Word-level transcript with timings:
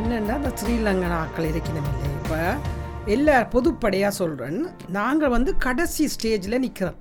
என்னென்னா 0.00 0.34
இந்த 0.36 0.50
ஸ்ரீலங்கன் 0.56 1.14
ஆக்கள் 1.14 1.46
இருக்கணும் 1.50 1.88
இல்லை 1.90 2.10
இப்போ 2.12 2.38
எல்லா 3.12 3.36
பொதுப்படையாக 3.52 4.12
சொல்கிறேன் 4.12 4.58
நாங்கள் 4.88 5.32
வந்து 5.32 5.50
கடைசி 5.58 6.04
ஸ்டேஜில் 6.08 6.56
நிற்கிறோம் 6.58 6.98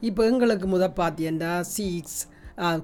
இப்போ 0.00 0.22
எங்களுக்கு 0.24 0.66
முத 0.66 0.86
பார்த்தீங்கன்னா 0.98 1.52
சீக்ஸ் 1.70 2.18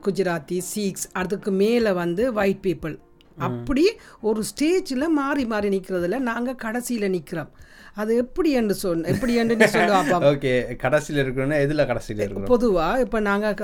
குஜராத்தி 0.02 0.58
சீக்ஸ் 0.70 1.06
அதுக்கு 1.12 1.50
மேலே 1.54 1.92
வந்து 1.94 2.24
ஒயிட் 2.34 2.62
பீப்புள் 2.62 2.94
அப்படி 3.38 3.84
ஒரு 4.20 4.40
ஸ்டேஜில் 4.50 5.06
மாறி 5.10 5.44
மாறி 5.44 5.68
நிற்கிறதுல 5.68 6.18
நாங்கள் 6.22 6.60
கடைசியில் 6.64 7.08
நிற்கிறோம் 7.10 7.52
அது 7.96 8.12
எப்படி 8.16 8.50
என்று 8.50 8.74
சொன்ன 8.74 9.08
எப்படி 9.08 9.34
என்று 9.34 9.56
நீ 9.56 9.66
சொல்லுவா 9.66 10.20
ஓகே 10.30 10.52
கடைசியில் 10.76 11.20
இருக்கிறோன்னா 11.22 11.58
எதில் 11.60 11.86
கடைசியில் 11.86 12.22
இருக்கிறோம் 12.22 12.52
பொதுவாக 12.54 13.00
இப்போ 13.00 13.18
நாங்கள் 13.20 13.54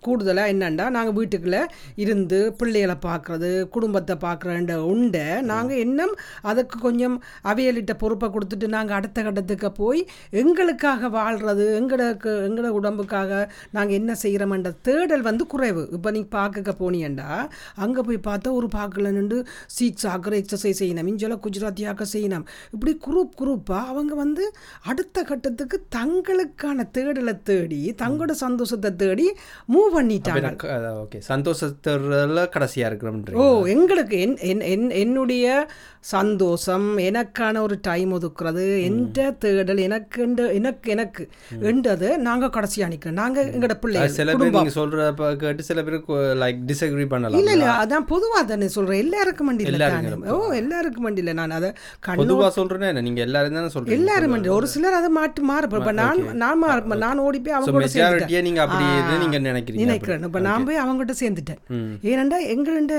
கூடுதலாக 0.00 0.52
என்னண்டா 0.52 0.86
நாங்கள் 0.88 1.16
வீட்டுக்குள்ளே 1.16 1.62
இருந்து 1.96 2.38
பிள்ளைகளை 2.56 2.96
பார்க்குறது 3.06 3.50
குடும்பத்தை 3.68 4.14
பார்க்குறன்ற 4.16 4.74
உண்டை 4.84 5.24
நாங்கள் 5.42 5.76
இன்னும் 5.76 6.14
அதுக்கு 6.42 6.78
கொஞ்சம் 6.78 7.16
அவையலிட்ட 7.42 7.94
பொறுப்பை 7.98 8.28
கொடுத்துட்டு 8.28 8.68
நாங்கள் 8.68 8.96
அடுத்த 8.96 9.22
கட்டத்துக்கு 9.22 9.70
போய் 9.72 10.02
எங்களுக்காக 10.32 11.08
வாழ்கிறது 11.08 11.66
எங்களுக்கு 11.74 12.30
எங்களோட 12.48 12.72
உடம்புக்காக 12.72 13.40
நாங்கள் 13.70 13.96
என்ன 13.96 14.16
செய்கிறோம்ன்ற 14.22 14.72
தேடல் 14.80 15.22
வந்து 15.22 15.46
குறைவு. 15.46 15.88
இப்போ 15.92 16.10
நீ 16.10 16.22
பார்க்க 16.28 16.76
போனீங்கண்டா 16.80 17.30
அங்கே 17.76 18.00
போய் 18.00 18.26
பார்த்தா 18.26 18.52
ஒரு 18.52 18.68
பார்க்கல 18.78 19.12
நின்று 19.18 19.38
சீக்ஸ் 19.76 20.08
ஆக்கிற 20.12 20.34
எக்ஸசைஸ் 20.42 20.80
செய்யணும் 20.80 21.10
இஞ்சல 21.12 21.36
குஜராத்தி 21.46 21.86
ஆக்க 21.92 22.06
செய்யணும் 22.14 22.46
இப்படி 22.74 22.94
குரூப் 23.06 23.36
குரூப்பாக 23.40 23.90
அவங்க 23.92 24.14
வந்து 24.14 24.44
அடுத்த 24.90 25.24
கட்டத்துக்கு 25.30 25.76
தங்களுக்கான 25.96 26.86
தேடலை 26.96 27.36
தேடி 27.42 27.80
தங்களோட 28.02 28.32
சந்தோஷத்தை 28.44 28.90
தேடி 28.96 29.26
மூவ் 29.72 29.90
பண்ணிட்டாங்க. 29.96 30.50
ஓகே 31.02 31.18
சந்தோஷத்துல 31.28 32.46
கடைசியாக 32.54 32.90
இருக்கிறோம்ன்ற 32.90 33.38
ஓ 33.42 33.46
எங்களுக்கு 33.74 34.16
என் 34.24 34.36
என் 34.50 34.64
என் 34.72 34.88
என்னுடைய 35.02 35.46
சந்தோஷம் 36.12 36.86
எனக்கான 37.06 37.60
ஒரு 37.60 37.76
டைம் 37.80 38.10
ஒதுக்குறது 38.16 38.64
எந்த 38.88 39.30
தேடல் 39.42 39.80
எனக்கு 39.86 40.20
எனக்கு 40.58 40.88
எனக்கு 40.94 41.22
என்றது 41.70 42.08
நாங்கள் 42.26 42.52
கடைசியாக 42.56 42.90
நிற்கிறோம் 42.92 43.20
நாங்கள் 43.22 43.48
எங்களோட 43.52 43.76
பிள்ளைகள் 43.82 44.16
சில 44.18 44.36
பேர் 44.36 44.54
நீங்க 44.56 44.74
சொல்றப்ப 44.78 45.30
கேட்டு 45.42 45.68
சில 45.70 45.82
பேருக்கு 45.82 46.14
லைக் 46.42 46.60
டிஸ்அக்ரி 46.70 47.06
பண்ணலாம். 47.12 47.40
இல்ல 47.40 47.56
இல்ல 47.56 47.68
அதான் 47.82 48.08
பொதுவா 48.12 48.40
தானே 48.50 48.67
சொல்றேன் 48.70 49.00
எல்லாருக்கும் 49.02 49.48
மண்டியில 49.48 49.78
தானே. 49.84 50.10
ஓ 50.30 50.54
எல்லாருக்கும் 50.58 51.06
மண்டியில. 51.06 51.32
நான் 51.34 51.56
அதை 51.56 51.70
கண்ணு 52.02 52.20
பொதுவா 52.20 52.48
சொல்றேன்னா 52.56 52.90
என்ன 52.90 53.04
நீங்க 53.06 53.20
எல்லாரும் 53.24 53.58
தானே 53.58 53.70
சொல்றீங்க. 53.74 53.96
எல்லாரும் 53.98 54.32
மண்டி 54.34 54.52
ஒரு 54.54 54.68
சிலர் 54.72 54.98
அதை 54.98 55.10
மாட்டு 55.14 55.42
மாறுப்ப 55.48 55.80
இப்ப 55.80 55.94
நான் 55.98 56.22
நான் 56.38 56.60
மாறு 56.60 56.76
நான் 57.02 57.22
ஓடி 57.24 57.40
போய் 57.40 57.56
அவங்க 57.56 57.68
சேர்ந்துட்டேன் 57.68 58.04
மெஜாரிட்டியா 58.04 58.42
நீங்க 58.46 58.62
அப்படி 58.64 58.84
நினைக்கிறீங்க 59.48 59.86
நினைக்கிறேன். 59.86 60.24
இப்ப 60.28 60.42
நான் 60.42 60.66
போய் 60.66 60.82
அவங்ககிட்ட 60.82 61.16
சேர்ந்துட்டேன். 61.20 61.60
ஏனண்டா 62.10 62.40
எங்கள்ட 62.52 62.94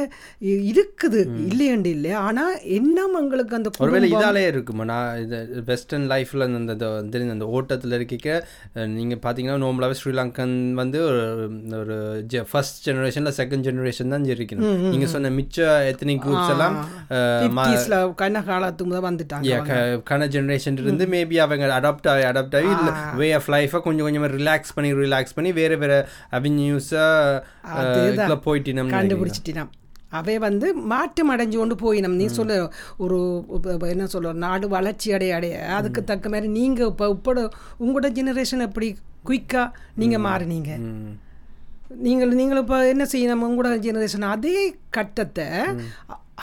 இருக்குது. 0.70 1.22
இல்லையண்டு 1.48 1.90
இல்லை 1.92 2.14
ஆனா 2.24 2.44
என்னம் 2.78 3.18
எங்களுக்கு 3.20 3.58
அந்த 3.58 3.70
ஒருவேளை 3.80 4.10
இதாலே 4.14 4.44
இருக்குமா? 4.50 4.84
நான் 4.90 5.10
இது 5.24 5.38
வெஸ்டர்ன் 5.70 6.08
லைஃப்ல 6.10 6.48
அந்த 6.54 6.74
அந்த 7.32 7.46
ஓட்டத்தில் 7.54 7.96
இருக்க 7.98 8.28
அஹ், 8.76 8.90
நீங்க 8.94 9.16
பாத்தீங்கன்னா 9.24 9.58
நார்மலாகவே 9.62 9.98
ஸ்ரீலங்கன் 10.00 10.54
வந்து 10.76 11.00
ஒரு 11.10 11.22
ஒரு 11.80 11.96
ஃபர்ஸ்ட் 12.50 12.80
ஜெனரேஷன்ல 12.86 13.32
செகண்ட் 13.38 13.66
ஜெனரேஷன் 13.68 14.14
தான் 14.14 14.26
இருக்கணும் 14.32 14.74
நீங்க 14.90 15.08
சொன்ன 15.10 15.32
மிச்ச 15.38 15.58
எத்தனிக் 15.62 16.26
குரூப்ஸ் 16.26 16.50
எல்லாம் 16.50 16.90
கண்ண 18.16 18.42
காலத்துக்கு 18.42 18.86
முதல் 18.86 19.10
வந்துட்டாங்க 19.10 19.50
Yeah, 19.50 19.66
க- 19.66 20.02
கன 20.10 20.28
ஜெனரேஷன் 20.28 20.78
இருந்து 20.78 21.06
மேபி 21.06 21.36
அவங்க 21.36 21.80
அடாப்ட் 21.80 22.10
ஆகி 22.10 22.24
அடாப்ட் 22.24 22.56
ஆகி 22.56 22.68
வே 23.18 23.32
ஆஃப் 23.32 23.50
லைஃபை 23.50 23.80
கொஞ்சம் 23.80 24.00
கொஞ்சமாக 24.00 24.34
ரிலாக்ஸ் 24.34 24.70
பண்ணி 24.76 24.94
ரிலாக்ஸ் 24.94 25.32
பண்ணி 25.36 25.52
வேறு 25.52 25.78
வேறு 25.78 26.08
அவென்யூஸாக 26.32 28.38
போயிட்டு 28.44 28.74
நம்ம 28.74 28.92
கண்டுபிடிச்சிட்டினாம். 28.92 29.70
அவை 30.10 30.38
வந்து 30.38 30.74
மாற்றம் 30.74 31.32
அடைஞ்சு 31.32 31.58
கொண்டு 31.58 31.76
போயினம். 31.76 32.16
நீ 32.16 32.28
சொல்ல 32.28 32.70
ஒரு 32.98 33.46
என்ன 33.90 34.08
சொல்ல 34.08 34.34
நாடு 34.34 34.68
வளர்ச்சி 34.68 35.14
அடைய 35.14 35.36
அடைய. 35.36 35.68
அதுக்கு 35.68 36.04
தக்க 36.04 36.30
மாதிரி 36.30 36.52
நீங்க 36.52 36.86
இப்போ 36.86 37.10
இப்போ 37.10 37.50
உங்களோட 37.80 38.12
ஜெனரேஷன் 38.12 38.60
எப்படி 38.60 38.98
குயிக்கா 39.26 39.72
நீங்க 39.96 40.20
மாறினீங்க? 40.20 40.80
நீங்கள் 41.90 42.30
நீங்கள் 42.30 42.58
இப்போ 42.58 42.88
என்ன 42.88 43.04
செய்யணும்? 43.04 43.44
உங்களோட 43.48 43.78
ஜெனரேஷன் 43.80 44.22
அதே 44.28 44.58
கட்டத்தை 44.90 45.48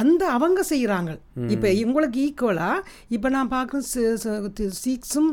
அந்த 0.03 0.23
அவங்க 0.37 0.61
செய்கிறாங்க 0.71 1.11
இப்போ 1.55 1.69
உங்களுக்கு 1.84 2.19
ஈக்குவலாக 2.27 2.84
இப்போ 3.17 3.29
நான் 3.37 3.51
பார்க்குறேன் 3.55 4.71
சீக்ஸும் 4.83 5.31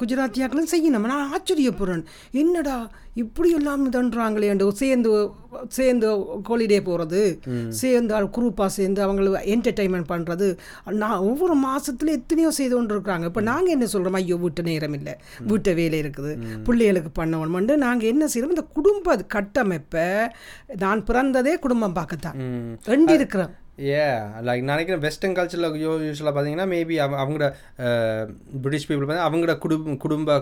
குஜராத்தியாக்களும் 0.00 0.72
செய்யணும். 0.74 1.08
நான் 1.12 1.30
ஆச்சரியப்படுறேன். 1.36 2.04
என்னடா 2.42 2.76
இப்படி 3.22 3.48
எல்லாம் 3.58 3.82
தண்டுறாங்களேண்டு 3.94 4.66
சேர்ந்து 4.82 5.10
சேர்ந்து 5.78 6.08
ஹாலிடே 6.48 6.78
போகிறது 6.88 7.22
சேர்ந்து 7.80 8.20
குரூப்பாக 8.36 8.70
சேர்ந்து 8.76 9.00
அவங்கள 9.06 9.40
என்டர்டைன்மெண்ட் 9.54 10.10
பண்ணுறது 10.12 10.48
நான் 11.02 11.24
ஒவ்வொரு 11.30 11.56
மாதத்துல 11.66 12.14
எத்தனையோ 12.18 12.52
செய்து 12.58 12.74
கொண்டு 12.76 12.94
இருக்கிறாங்க 12.96 13.28
இப்போ 13.30 13.44
நாங்கள் 13.50 13.74
என்ன 13.76 13.88
சொல்கிறோம் 13.94 14.18
ஐயோ 14.20 14.38
வீட்டு 14.44 14.62
நேரம் 14.70 14.96
இல்லை. 14.98 15.14
வீட்டு 15.50 15.74
வேலை 15.80 15.98
இருக்குது. 16.04 16.32
பிள்ளைகளுக்கு 16.68 17.12
பண்ணணும்னு 17.20 17.76
நாங்கள் 17.86 18.10
என்ன 18.12 18.26
செய்கிறோம் 18.34 18.54
இந்த 18.56 18.66
குடும்ப 18.78 19.16
கட்டமைப்பை 19.36 20.06
நான் 20.84 21.06
பிறந்ததே 21.10 21.54
குடும்பம் 21.66 21.98
பார்க்கத்தான். 22.00 22.38
ரெண்டு 22.92 23.12
இருக்கிறோம் 23.18 23.52
ஏ 23.90 24.02
லைக் 24.48 24.62
நினைக்கிறேன் 24.70 25.02
வெஸ்டர்ன் 25.04 25.36
கல்ச்சரில் 25.38 25.68
யூஸ்வலாக 26.06 26.32
பார்த்தீங்கன்னா 26.36 26.66
மேபி 26.72 26.96
அவங்களோட 27.22 27.46
பிரிட்டிஷ் 28.64 28.86
பீப்புள் 28.88 29.06
பார்த்தா 29.08 29.26
அவங்களோட 29.28 29.54
குடும்ப 29.64 29.96
குடும்ப 30.04 30.36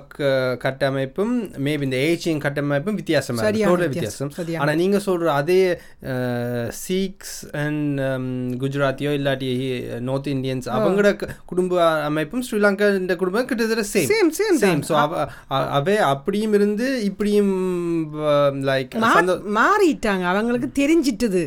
கட்டமைப்பும் 0.64 1.34
மேபி 1.66 1.86
இந்த 1.88 2.00
ஏஜிங் 2.08 2.42
கட்டமைப்பும் 2.46 2.98
வித்தியாசம், 3.00 3.38
வித்தியாசம். 3.86 4.32
ஆனால் 4.62 4.78
நீங்கள் 4.82 5.04
சொல்கிற 5.08 5.32
அதே 5.40 5.60
சீக்ஸ் 6.84 7.36
அண்ட் 7.62 8.00
குஜராத்தியோ 8.64 9.12
இல்லாட்டி 9.20 9.50
நார்த் 10.08 10.32
இந்தியன்ஸ் 10.36 10.70
அவங்களோட 10.78 11.10
குடும்ப 11.52 11.82
அமைப்பும் 12.08 12.44
ஸ்ரீலங்கா 12.48 12.88
இந்த 13.02 13.16
குடும்பம் 13.22 13.48
கிட்டத்தட்ட 13.52 13.86
same 13.94 14.08
Same, 14.12 14.30
same 14.40 14.56
same 14.64 14.82
so 14.90 14.94
அவ 15.78 15.96
அப்படியும் 16.12 16.54
இருந்து 16.58 16.86
இப்படியும் 17.08 17.54
லைக் 18.68 18.94
மாறிட்டாங்க. 19.58 20.24
அவங்களுக்கு 20.32 20.68
தெரிஞ்சிட்டுது. 20.80 21.42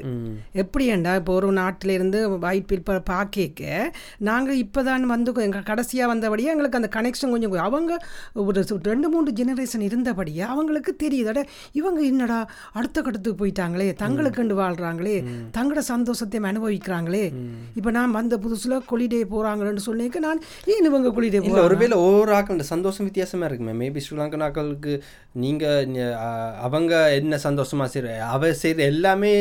எப்படியாண்டா 0.63 1.11
இப்போ 1.19 1.33
ஒரு 1.39 1.49
நாட்டில 1.59 1.82
இருந்து 1.91 2.19
ஒயிட் 2.41 2.67
பீப்பிள் 2.67 2.99
பார்க்க 3.03 3.89
நாங்கள் 4.19 4.55
இப்போ 4.55 4.83
தான் 4.83 5.05
வந்து 5.05 5.41
எங்கள் 5.41 5.63
கடைசியாக 5.63 6.13
வந்தபடியே 6.13 6.49
எங்களுக்கு 6.49 6.77
அந்த 6.77 6.89
கனெக்ஷன் 6.94 7.29
கொஞ்சம் 7.29 7.51
அவங்க 7.59 7.94
ஒரு 8.33 8.59
ரெண்டு 8.83 9.09
மூணு 9.09 9.31
ஜெனரேஷன் 9.31 9.81
இருந்தபடியே 9.81 10.39
அவங்களுக்கு 10.47 10.95
தெரியுதட 11.03 11.39
இவங்க 11.72 12.01
என்னடா 12.01 12.39
அடுத்த 12.72 13.01
கட்டத்துக்கு 13.01 13.45
போயிட்டாங்களே 13.45 13.95
தங்களுக்குண்டு 13.99 14.53
வாழ்கிறாங்களே 14.53 15.16
தங்களோட 15.53 15.81
சந்தோஷத்தையும் 15.88 16.41
அனுபவிக்கிறாங்களே. 16.43 17.23
இப்போ 17.75 17.91
நான் 17.91 18.11
வந்த 18.11 18.38
புதுசில் 18.38 18.83
கொலிடே 18.91 19.25
போகிறாங்களேன்னு 19.25 19.83
சொன்னேக்க 19.85 20.19
நான் 20.19 20.39
ஏன் 20.67 20.85
இவங்க 20.85 21.09
கொலிடே 21.09 21.39
போகிறாங்க 21.39 21.63
ஒருவேளை 21.63 21.97
ஒவ்வொரு 21.99 22.33
ஆக்கள் 22.33 22.59
சந்தோஷம் 22.59 23.05
வித்தியாசமா 23.05 23.45
இருக்குமே. 23.45 23.73
மேபி 23.81 24.01
ஸ்ரீலங்கன் 24.03 24.43
ஆக்களுக்கு 24.43 24.93
நீங்க 25.33 25.66
ந- 25.88 26.16
அ- 26.19 26.53
அவங்க 26.59 26.93
என்ன 27.13 27.39
சந்தோஷமா 27.43 27.88
செய்யற 27.93 28.07
அவ 28.27 28.47
செய்யற 28.61 28.77
எல்லாமே 28.85 29.31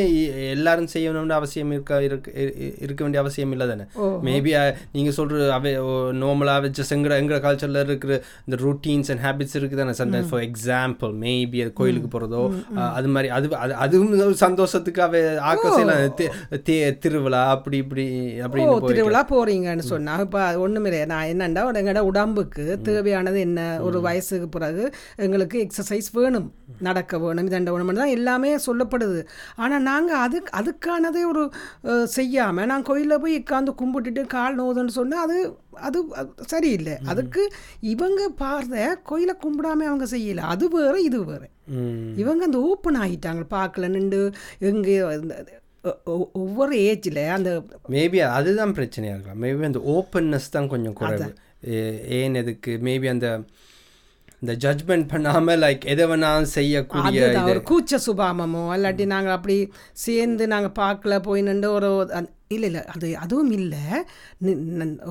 எல்லாரும் 0.49 0.87
செய்யணும்னு 0.93 1.29
அவசியம் 1.31 1.71
இருக்க 1.71 2.22
இருக்க 2.79 2.99
வேண்டிய 2.99 3.21
அவசியம் 3.21 3.51
இல்லை 3.51 3.67
தானே? 3.67 3.85
மேபி 4.23 4.51
நீங்க 4.91 5.11
சொல்ற 5.11 5.49
அவ 5.49 5.69
நார்மலாக 6.15 6.71
ஜஸ்ட் 6.77 6.91
எங்க 6.91 7.15
எங்க 7.15 7.39
கல்ச்சர்ல 7.39 7.83
இருக்கிற 7.83 8.13
இந்த 8.45 8.57
ரூட்டீன்ஸ் 8.63 9.11
அண்ட் 9.11 9.23
ஹேபிட்ஸ் 9.23 9.55
இருக்கு 9.55 9.75
தானே? 9.75 9.91
சம்டைம்ஸ் 9.93 10.29
ஃபார் 10.29 10.43
எக்ஸாம்பிள் 10.43 11.13
மேபி 11.21 11.61
அது 11.61 11.73
கோயிலுக்கு 11.73 12.09
போறதோ 12.09 12.41
அது 12.91 13.07
மாதிரி 13.07 13.29
அது 13.29 13.47
அது- 13.57 13.77
அதுவும் 13.77 14.11
ஒரு 14.21 14.35
சந்தோஷத்துக்கு 14.35 15.01
அவ 15.01 15.17
ஆக்கள் 15.45 15.73
செய்யலாம் 15.73 16.15
தி- 16.15 16.31
தி- 16.63 16.97
திருவிழா 16.97 17.49
அப்படி 17.49 17.77
இப்படி 17.77 18.05
போய் 18.75 18.93
திருவிழா 18.93 19.25
போறீங்கன்னு 19.29 19.85
சொன்னா 19.85 20.15
இப்போ 20.19 20.57
ஒன்றும் 20.57 20.85
இல்லை 20.85 21.05
நான் 21.05 21.27
என்னண்டா 21.27 21.61
எங்களோட 21.75 21.99
உடம்புக்கு 22.05 22.79
தேவையானது 22.83 23.39
என்ன? 23.39 23.59
ஒரு 23.81 24.01
வயசுக்கு 24.01 24.49
பிறகு 24.49 24.83
எங்களுக்கு 25.17 25.67
எக்ஸசைஸ் 25.67 26.09
வேணும். 26.13 26.47
நடக்க 26.79 27.19
வேணும் 27.19 27.49
இதண்ட 27.49 27.69
வேணும் 27.69 27.93
தான் 27.93 28.07
எல்லாமே 28.09 28.55
சொல்லப்படுது. 28.57 29.19
ஆனால் 29.55 29.81
நாங்கள் 29.81 30.15
அது 30.17 30.37
அதுக்கானதே 30.53 31.21
ஒரு 31.27 31.43
அஹ், 32.13 32.19
செய்யாம 32.19 32.65
நான் 32.65 32.81
கோயிலில் 32.81 33.19
போய் 33.19 33.39
உட்காந்து 33.39 33.75
கும்பிட்டுட்டு 33.77 34.27
கால் 34.27 34.59
நோதுன்னு 34.59 34.87
சொன்னால் 34.89 35.23
அது 35.23 35.37
அது 35.81 35.99
சரியில்லை. 36.45 36.97
அதுக்கு 37.05 37.43
இவங்க 37.79 38.29
பார்த்த 38.35 38.99
கோயிலை 39.03 39.35
கும்பிடாம 39.37 39.81
அவங்க 39.83 40.05
செய்யல. 40.11 40.37
அது 40.47 40.69
வேறு 40.69 41.03
இது 41.03 41.25
வேறு. 41.25 41.47
இவங்க 42.15 42.43
அந்த 42.45 42.59
ஓப்பன் 42.61 42.97
ஆகிட்டாங்க. 42.97 43.43
பார்க்கல 43.49 43.87
நின்று 43.87 44.21
எங்கே 44.59 44.95
ஒவ்வொரு 46.33 46.75
ஏஜில் 46.79 47.29
அந்த 47.29 47.49
மேபி 47.89 48.19
அதுதான் 48.31 48.73
பிரச்சனையாக 48.73 49.15
இருக்கலாம். 49.15 49.43
மேபி 49.43 49.63
அந்த 49.63 49.79
ஓப்பன்னஸ் 49.87 50.51
தான் 50.51 50.67
கொஞ்சம் 50.67 50.93
குறைவு. 50.93 51.33
ஏ- 51.69 52.07
ஏன் 52.09 52.35
எதுக்கு? 52.35 52.79
மேபி 52.83 53.09
அந்த 53.09 53.27
இந்த 54.43 54.53
ஜட்ஜ்மெண்ட் 54.63 55.07
பண்ணாமல் 55.11 55.59
லைக் 55.63 55.83
எதை 55.93 56.05
வேணாலும் 56.11 56.53
செய்யக்கூடிய 56.55 57.27
ஒரு 57.51 57.61
கூச்ச 57.69 57.99
சுபாவமோ 58.05 58.63
இல்லாட்டி 58.77 59.05
நாங்கள் 59.13 59.35
அப்படி 59.37 59.57
சேர்ந்து 60.05 60.45
நாங்கள் 60.53 60.77
பார்க்கல 60.81 61.19
போய் 61.19 61.41
நின்று 61.41 61.69
ஒரு 61.71 61.89
இல்லை 62.55 62.67
இல்லை 62.69 62.81
அது 62.85 63.07
அதுவும் 63.17 63.51
இல்லை. 63.51 63.83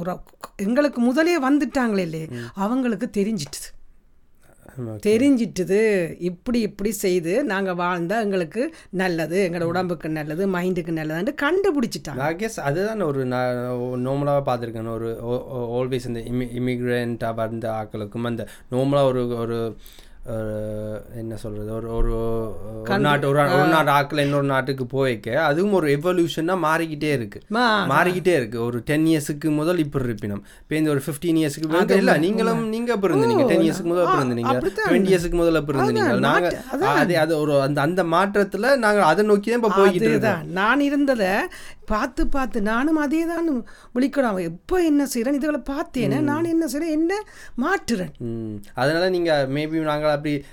ஒரு 0.00 0.12
எங்களுக்கு 0.56 1.00
முதலே 1.00 1.37
வந்துட்டாங்களே 1.46 2.05
இல்லையே 2.08 2.26
அவங்களுக்கு 2.64 3.06
தெரிஞ்சிட்டுது. 3.19 3.69
தெரிஞ்சிட்டுது. 5.06 5.80
இப்படி 6.19 6.60
இப்படி 6.60 6.90
செய்து 6.90 7.44
நாங்கள் 7.44 7.74
வாழ்ந்தா 7.74 8.20
எங்களுக்கு 8.20 8.74
நல்லது 8.90 9.48
எங்களோட 9.48 9.70
உடம்புக்கு 9.72 10.08
நல்லது 10.08 10.46
மைண்டுக்கு 10.48 10.94
நல்லதுன்னு 10.98 11.34
கண்டுபிடிச்சிட்டாங்க. 11.42 12.14
நான் 12.14 12.36
கெஸ் 12.36 12.60
அதுதான் 12.60 13.00
ஒரு 13.00 13.24
நான் 13.24 13.56
நார்மலாக 14.06 14.42
பார்த்துருக்கேன். 14.46 14.88
ஒரு 14.88 15.10
ஆல்வேஸ் 15.78 16.06
இந்த 16.06 16.20
இமி 16.20 16.46
இமிக்ரெண்ட்டாக 16.60 17.34
வந்த 17.34 17.70
ஆக்களுக்கும் 17.70 18.30
அந்த 18.32 18.46
நார்மலாக 18.70 19.04
ஒரு 19.04 19.22
ஒரு 19.36 19.76
என்ன 21.20 21.36
சொல்கிறது 21.42 21.70
ஒரு 21.76 21.88
ஒரு 21.92 22.12
நாட்டு 23.06 23.26
ஒரு 23.30 23.38
ஒரு 23.56 23.70
நாட்டு 23.72 23.90
ஆக்கள் 23.96 24.22
இன்னொரு 24.24 24.46
நாட்டுக்கு 24.52 24.84
போய்க்க 24.92 25.38
அதுவும் 25.46 25.74
ஒரு 25.78 25.86
எவல்யூஷனாக 25.96 26.58
மாறிக்கிட்டே 26.66 27.10
இருக்கு. 27.16 27.38
மா 27.56 27.64
மாறிக்கிட்டே 27.92 28.34
இருக்கு. 28.40 28.58
ஒரு 28.66 28.78
டென் 28.90 29.06
இயர்ஸுக்கு 29.12 29.50
முதல் 29.58 29.82
இப்படி 29.84 30.06
இருப்பினம். 30.08 30.42
இப்போ 30.62 30.76
இந்த 30.80 30.90
ஒரு 30.94 31.02
ஃபிஃப்டீன் 31.06 31.40
இயர்ஸுக்கு 31.42 31.70
முதல் 31.74 32.00
இல்லை 32.02 32.14
நீங்களும் 32.26 32.62
நீங்க 32.74 32.96
பிறந்தீங்க 33.04 33.46
டென் 33.50 33.64
இயர்ஸுக்கு 33.66 33.92
முதல் 33.94 34.12
பிறந்தீங்க 34.14 34.54
டுவெண்ட்டி 34.78 35.12
இயர்ஸுக்கு 35.14 35.40
முதல்ல 35.42 35.62
பிறந்தீங்க 35.70 36.06
நாங்க 36.28 36.52
அது 37.02 37.16
அது 37.24 37.34
ஒரு 37.42 37.56
அந்த 37.66 37.80
அந்த 37.88 38.04
மாற்றத்துல 38.14 38.76
நாங்க 38.84 39.02
அதை 39.10 39.24
நோக்கி 39.32 39.48
தான் 39.50 39.60
இப்போ 39.62 39.72
போய்கிட்டு 39.80 40.10
இருக்கோம். 40.12 40.46
நான் 40.60 40.86
இருந்ததை 40.88 41.32
பார்த்து 41.92 42.22
பார்த்து 42.34 42.58
நானும் 42.70 43.02
அதே 43.04 43.22
தான் 43.32 43.48
விழிக்கணும் 43.96 44.38
எப்போ 44.50 44.76
என்ன 44.90 45.02
செய்கிறேன் 45.12 45.38
இதுகளை 45.38 45.60
பார்த்தேனே 45.72 46.19
நான் 46.30 46.50
என்ன 46.54 46.64
செய்கிறேன் 46.72 46.94
என்ன 46.98 47.12
மாற்றுறேன். 47.64 48.12
அதனால 48.80 49.04
நீங்க 49.16 49.32
மேபி 49.56 49.84
நாங்கள் 49.90 50.11
அப்படி 50.12 50.44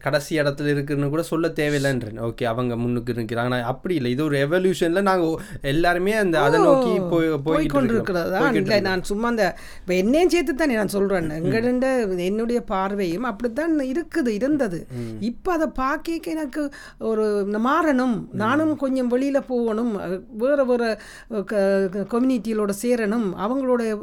கடைசி 0.00 0.40
இடத்துல 0.40 0.66
இருக்குன்னு 0.66 1.08
கூட 1.08 1.22
சொல்ல 1.22 1.48
தேவையில்லைன்றேன். 1.48 2.20
ஓகே 2.20 2.44
அவங்க 2.44 2.76
முன்னுக்கு 2.76 3.12
இருக்கிறாங்க 3.12 3.48
நான் 3.48 3.62
அப்படி 3.62 3.94
இல்லை. 3.94 4.10
இது 4.10 4.24
ஒரு 4.24 4.38
எவல்யூஷன்ல 4.38 5.02
நாங்க 5.02 5.26
ஒ- 5.26 5.38
எல்லாருமே 5.62 6.12
அந்த 6.12 6.40
அதை 6.40 6.60
நோக்கி 6.60 6.98
போய் 6.98 7.08
போய் 7.10 7.28
போய்கிட்டு 7.28 7.68
கொண்டு 7.68 7.92
இருக்கோம். 7.92 7.92
இருக்கிறதா 7.92 8.50
இல்லை 8.50 8.80
நான் 8.80 9.02
சும்மா 9.02 9.28
அந்த 9.28 9.56
இப்போ 9.80 9.94
என்னையும் 9.94 10.28
சேர்த்து 10.28 10.54
தானே 10.54 10.74
நான் 10.74 10.88
சொல்கிறேன் 10.88 11.30
எங்கள்ட 11.30 12.18
என்னுடைய 12.18 12.60
பார்வையும் 12.60 13.22
அப்படித்தான் 13.22 13.80
இருக்குது 13.80 14.28
இருந்தது. 14.28 14.86
இப்போ 15.20 15.52
அதை 15.52 15.66
பார்க்க 15.66 16.00
எனக்கு 16.24 16.70
ஒரு 16.98 17.24
மாறணும். 17.52 18.26
நானும் 18.32 18.76
கொஞ்சம் 18.76 19.06
வெளியில் 19.06 19.42
போகணும். 19.42 19.92
வேற 20.28 20.64
வேற 20.64 20.98
கம்யூனிட்டிகளோட 21.30 22.72
சேரணும். 22.82 23.28
அவங்களோட 23.38 23.98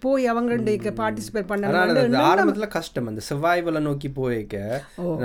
போய் 0.00 0.24
அவங்களுடைய 0.30 0.92
பார்ட்டிசிபேட் 1.00 1.48
பண்ணணும் 1.50 2.14
ஆரம்பத்துல 2.28 2.66
கஷ்டம். 2.74 3.08
அந்த 3.10 3.22
செவ்வாய்வலை 3.28 3.80
நோக்கி 3.86 4.08
போய்க்க 4.18 4.56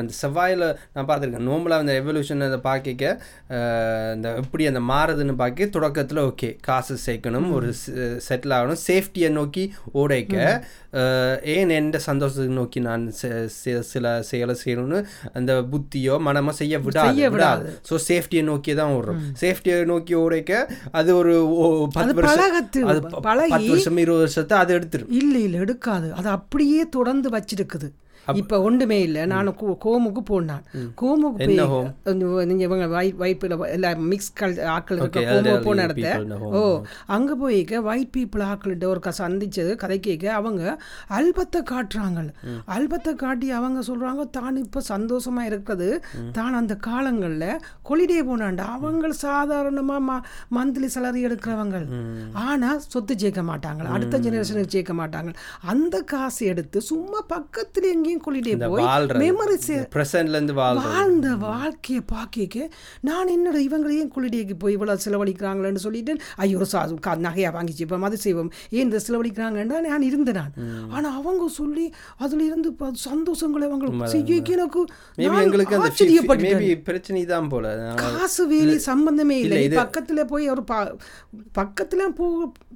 அந்த 0.02 0.12
செவ்வாயில 0.22 0.64
நான் 0.94 1.08
பார்த்துருக்கேன். 1.10 1.48
நோம்பலாக 1.50 1.84
அந்த 1.84 1.94
எவல்யூஷன் 2.02 2.46
அதை 2.48 2.60
பார்க்க 2.68 3.14
இந்த 4.16 4.28
எப்படி 4.42 4.66
அந்த 4.72 4.82
மாறுதுன்னு 4.92 5.36
பார்க்க 5.44 5.70
தொடக்கத்துல 5.78 6.26
ஓகே 6.32 6.50
காசு 6.68 6.98
சேர்க்கணும் 7.06 7.48
ஒரு 7.58 7.70
செட்டில் 8.28 8.56
ஆகணும் 8.58 8.82
சேஃப்டியை 8.88 9.30
நோக்கி 9.40 9.64
ஓடைக்க 10.02 10.36
ஏன் 11.56 11.74
எந்த 11.80 11.98
சந்தோஷத்தை 12.08 12.52
நோக்கி 12.60 12.80
நான் 12.88 13.04
சில 13.94 14.14
செயலை 14.30 14.56
செய்யணும்னு 14.64 15.00
அந்த 15.38 15.54
புத்தியோ 15.74 16.16
மனமோ 16.28 16.54
செய்ய 16.62 16.76
விடாது 16.86 17.30
விடாது. 17.36 17.68
ஸோ 17.90 17.96
சேஃப்டியை 18.10 18.44
நோக்கி 18.52 18.74
தான் 18.82 18.94
ஓடுறோம். 18.98 19.20
சேஃப்டியை 19.42 19.80
நோக்கி 19.94 20.16
ஓடைக்க 20.24 20.62
அது 21.00 21.10
ஒரு 21.22 21.34
பத்து 21.98 22.16
வருஷம் 22.22 22.56
அது 22.92 23.02
பத்து 23.30 23.72
வருஷம் 23.74 24.02
இருபது 24.06 24.24
வருஷத்தை 24.26 24.57
அதை 24.58 24.76
எடுத்துரும். 24.76 25.12
இல்லை 25.12 25.44
இல்லை 25.44 25.60
எடுக்காது. 25.60 26.14
அது 26.14 26.30
அப்படியே 26.30 26.90
தொடர்ந்து 26.90 27.30
வச்சிருக்குது. 27.30 27.92
இப்போ 28.42 28.56
ஒன்றுமே 28.68 29.00
இல்லை. 29.08 29.26
நான் 29.34 29.50
கோமுக்கு 29.86 30.24
போனான். 30.32 30.64
கோமுக்கு 31.02 31.48
போய் 31.50 32.64
இவங்க 32.68 32.88
வைப்பில் 33.24 33.56
எல்லாம் 33.76 34.08
மிக்ஸ் 34.14 34.34
கல் 34.42 34.58
ஆக்கள் 34.78 35.00
இருக்க 35.00 35.16
Okay, 35.18 35.26
கோமு 35.32 35.50
elderly 35.50 35.66
போன 35.68 35.84
இடத்த. 35.88 36.10
ஓ 36.58 36.62
அங்கே 37.16 37.34
போய்க்க 37.44 37.82
ஒயிட் 37.90 38.12
பீப்புள் 38.18 38.44
ஆக்கள்கிட்ட 38.50 38.86
ஒரு 38.94 39.02
சந்திச்சது 39.22 39.72
கதை 39.84 40.00
கேட்க 40.08 40.26
அவங்க 40.40 40.62
அல்பத்தை 41.18 41.60
காட்டுறாங்க 41.74 42.06
அல்பத்தை 42.76 43.12
காட்டி 43.24 43.48
அவங்க 43.60 43.80
சொல்றாங்க 43.90 44.24
தான் 44.38 44.58
இப்போ 44.64 44.80
சந்தோஷமா 44.94 45.44
இருக்கிறது 45.50 45.90
தான் 46.38 46.58
அந்த 46.60 46.74
காலங்களில் 46.88 47.62
கொலிடே 47.90 48.20
போனாண்டா 48.30 48.66
அவங்க 48.78 49.12
சாதாரணமாக 49.26 50.20
மந்த்லி 50.56 50.88
salary 50.96 51.22
எடுக்கிறவங்க. 51.28 51.78
ஆனா 52.48 52.70
சொத்து 52.92 53.14
சேர்க்க 53.22 53.42
மாட்டாங்க. 53.50 53.84
அடுத்த 53.96 54.20
ஜெனரேஷனுக்கு 54.26 54.74
சேர்க்க 54.76 54.94
மாட்டாங்க. 55.00 55.32
அந்த 55.72 55.96
காசு 56.12 56.42
எடுத்து 56.52 56.78
சும்மா 56.92 57.20
பக்கத்துல 57.34 57.90
எங்கேயும் 57.96 58.17
கொலிடே 58.20 58.54
போய் 58.66 58.86
மெமரிஸ் 59.24 59.72
ப்ரெசன்ட்ல 59.96 60.30
இருந்து 60.30 60.54
வாழ்றது. 60.54 60.90
வாழ்ந்த 60.90 61.36
வாழ்க்கையை 61.44 62.02
பார்க்க 62.08 62.70
நான் 63.02 63.28
என்னோட 63.28 63.58
இவங்களையும் 63.68 64.12
குளிடேக்கு 64.16 64.56
போய் 64.60 64.78
இவ்வளோ 64.78 64.96
செலவழிக்கிறாங்களேன்னு 65.06 65.76
சொல்லிட்டு 65.76 66.14
ஐயோ 66.38 66.64
சா 66.64 66.82
நகையாக 67.18 67.54
வாங்கிச்சு 67.58 67.80
இப்போ 67.80 68.00
அது 68.02 68.18
செய்வோம். 68.18 68.52
ஏன் 68.70 68.82
இந்த 68.82 69.02
செலவழிக்கிறாங்கன்னா 69.08 69.80
நான் 69.88 70.02
இருந்தேன் 70.02 70.36
நான். 70.36 70.54
ஆனால் 70.92 71.14
அவங்க 71.14 71.48
சொல்லி 71.52 71.86
அதுல 72.18 72.44
இருந்து 72.44 72.70
சந்தோஷங்களை 73.04 73.66
அவங்க 73.68 74.08
செய்ய 74.08 74.36
எனக்கு 74.48 74.82
எங்களுக்கு 75.40 75.78
பிரச்சனை 76.86 77.26
தான் 77.26 77.50
போல. 77.50 77.68
காசு 77.96 78.48
வேலி 78.48 78.78
சம்பந்தமே 78.88 79.38
இல்லை. 79.40 79.64
பக்கத்துல 79.78 80.24
போய் 80.26 80.50
ஒரு 80.50 80.64
பக்கத்துல 81.56 82.10
போ 82.16 82.26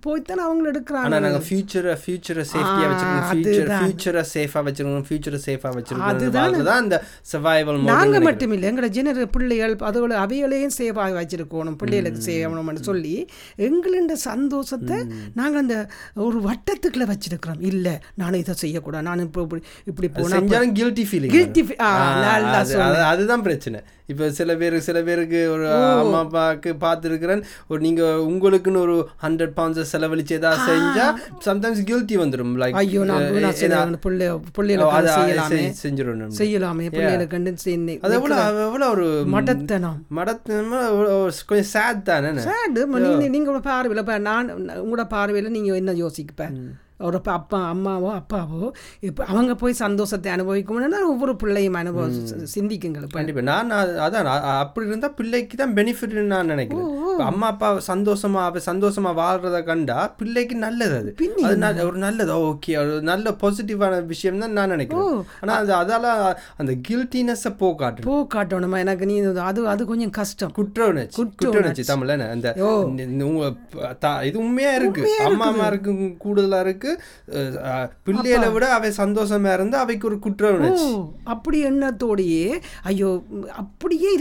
போய்த்தானே 0.05 0.41
அவங்க 0.41 0.69
எடுக்கிறாங்க 0.71 1.39
ஃபியூச்சரை 1.47 1.93
ஃபியூச்சரை 2.03 2.43
சேஃப்டியா 2.51 2.85
ஆ, 2.85 2.91
வச்சிருக்கணும். 2.91 3.27
ஃபியூச்சர் 3.31 3.61
அதுதான். 3.61 3.81
ஃபியூச்சரை 3.81 4.23
சேஃபா 4.33 4.61
வச்சிருக்கணும். 4.67 5.05
ஃபியூச்சரை 5.09 5.30
சேஃபா 5.45 5.69
வச்சிருக்கணும் 5.77 6.13
அதுதான். 6.13 6.53
அதுதான் 6.53 6.81
அந்த 6.83 6.97
சர்வைவல் 7.31 7.79
நாங்க 7.91 8.15
மோட் 8.17 8.27
மட்டும் 8.29 8.53
இல்லை 8.55 8.67
எங்களோட 8.71 8.89
ஜெனர 8.97 9.25
பிள்ளைகள் 9.35 9.75
அதோட 9.89 10.13
அவைகளையும் 10.25 10.75
சேவாக 10.79 11.17
வச்சிருக்கணும். 11.19 11.77
பிள்ளைகளுக்கு 11.83 12.21
செய்யணும்னு 12.29 12.87
சொல்லி 12.89 13.15
எங்களோட 13.69 14.17
சந்தோஷத்தை 14.27 14.99
நாங்க 15.39 15.57
அந்த 15.63 15.77
ஒரு 16.27 16.37
வட்டத்துக்குள்ள 16.49 17.07
வச்சிருக்கிறோம். 17.13 17.61
இல்ல 17.71 17.87
நானும் 18.21 18.41
இதை 18.43 18.55
செய்யக்கூடாது. 18.63 19.07
நான் 19.09 19.25
இப்போ 19.27 19.41
இப்படி 19.47 19.63
இப்படி 19.91 20.09
போனா 20.19 20.35
செஞ்சாலும் 20.37 20.75
கில்ட்டி 20.81 21.05
ஃபீலிங் 21.09 21.33
சொன்னீங்க. 22.73 23.07
அதுதான் 23.13 23.45
பிரச்சனை. 23.47 23.79
இப்போ 24.11 24.25
சில 24.37 24.51
பேர் 24.61 24.75
சில 24.85 24.97
பேருக்கு 25.07 25.41
ஒரு 25.51 25.65
அம்மா 26.01 26.19
அப்பாவுக்கு 26.23 26.71
பார்த்துருக்கிறேன் 26.81 27.41
ஒரு 27.71 27.79
நீங்க 27.85 28.01
உங்களுக்குன்னு 28.29 28.81
ஒரு 28.85 28.95
ஹண்ட்ரட் 29.23 29.53
பவுண்ட்ஸ் 29.57 29.91
செலவழிச்சு 29.91 30.33
ஏதாவது 30.39 30.63
செஞ்சா 30.69 31.05
சம்டைம்ஸ் 31.45 31.81
கில்ட்டி 31.89 32.15
வந்துடும் 32.21 32.55
லைக் 32.61 32.75
ஐயோ 32.81 33.03
நான் 33.11 33.95
பிள்ளை 34.05 34.27
பிள்ளைகளுக்கு 34.57 34.97
செய்யலாமே. 35.21 35.73
செஞ்சிடணும் 35.83 36.31
செய்யலாமே. 36.37 36.89
பிள்ளைகளுக்கு 36.89 37.27
கண்டு 37.27 37.57
செய்ய- 37.57 37.97
அது 38.01 38.13
எவ்வளோ 38.13 38.65
எவ்வளோ 38.65 38.89
ஒரு 38.89 39.25
மடத்தனம். 39.27 39.97
மடத்தனமா 40.15 40.79
கொஞ்சம் 41.47 41.63
சேட் 41.63 42.03
தானே? 42.03 42.29
சேடு 42.29 42.85
நீங்க 42.85 43.29
நீங்க 43.29 43.51
உங்களோட 43.51 43.61
பார்வையில் 43.61 43.97
இப்போ 43.97 44.17
நான் 44.17 44.49
உங்களோட 44.65 45.03
பார்வையில் 45.09 45.51
நீங்க 45.51 45.75
என்ன 45.75 45.93
யோசிப்ப? 45.93 46.49
ஒரு 47.01 47.21
அப்பா 47.23 47.73
அம்மாவோ 47.73 48.09
அப்பாவோ 48.19 48.71
இப்போ 48.99 49.25
அவங்க 49.25 49.55
போய் 49.55 49.73
சந்தோஷத்தை 49.73 50.33
அனுபவிக்கணும்னா 50.33 51.01
ஒவ்வொரு 51.05 51.35
பிள்ளையும் 51.35 51.73
அனுபவ 51.73 52.07
சிந்திக்குங்கள் 52.55 53.03
இப்போ. 53.03 53.17
கண்டிப்பா. 53.17 53.41
நான் 53.41 53.71
அது- 53.71 53.99
அதான் 53.99 54.29
அப்படி 54.59 54.87
இருந்தா 54.87 55.07
பிள்ளைக்கு 55.09 55.57
தான் 55.57 55.73
பெனிஃபிட்னு 55.73 56.23
நான் 56.27 56.45
நினைக்கிறேன். 56.45 56.89
அம்மா 57.21 57.47
அப்பா 57.47 57.77
சந்தோஷமா 57.87 58.41
அவ 58.41 58.59
சந்தோஷமா 58.65 59.11
வாழ்றத 59.15 59.63
கண்டா 59.63 60.07
பிள்ளைக்கு 60.17 60.55
நல்லது 60.55 60.95
அது. 60.95 61.11
அது 61.63 61.85
ஒரு 61.85 61.97
நல்லது. 61.97 62.33
ஓகே 62.41 62.77
ஒரு 62.77 63.01
நல்ல 63.01 63.35
பாசிட்டிவான 63.41 64.05
விஷயம் 64.05 64.39
தான் 64.39 64.51
நான் 64.51 64.69
நினைக்கிறேன். 64.69 65.09
ஆனா 65.41 65.53
அது 65.55 65.73
அதால 65.73 66.05
அந்த 66.57 66.75
கில்ட்டினஸை 66.87 67.55
போக்காட்டு 67.57 68.01
போ 68.01 68.27
காட்டணுமா 68.35 68.77
எனக்கு 68.77 69.05
நீ 69.05 69.19
அது 69.41 69.67
அது 69.67 69.85
கொஞ்சம் 69.85 70.09
கஷ்டம். 70.09 70.51
குற்ற 70.51 70.87
உணர்ச்சி 70.87 71.15
குற்ற 71.15 71.49
உணர்ச்சி 71.49 71.93
தமிழ்ல 71.93 72.09
என்ன? 72.09 72.29
அந்த 72.29 72.47
இது 74.23 74.39
உண்மையா 74.39 74.73
இருக்கு. 74.73 75.01
அம்மா 75.23 75.45
அம்மாருக்கு 75.51 75.91
கூடுதலா 76.25 76.59
இருக்கு. 76.59 76.90
பிள்ளைகளை 78.03 78.49
விட 78.49 78.65
அவை 78.73 78.89
சந்தோஷமா 78.97 79.53
இருந்து 79.53 79.77
அவைக்கு 79.77 80.07
ஒரு 80.07 80.19
குற்ற 80.19 80.45
ஓ 80.47 80.55
உணர்ச்சி 80.55 80.89
அப்படி 81.25 81.65
எண்ணத்தோடையே 81.65 82.45
ஐயோ 82.83 83.09
அப்படியே 83.55 84.11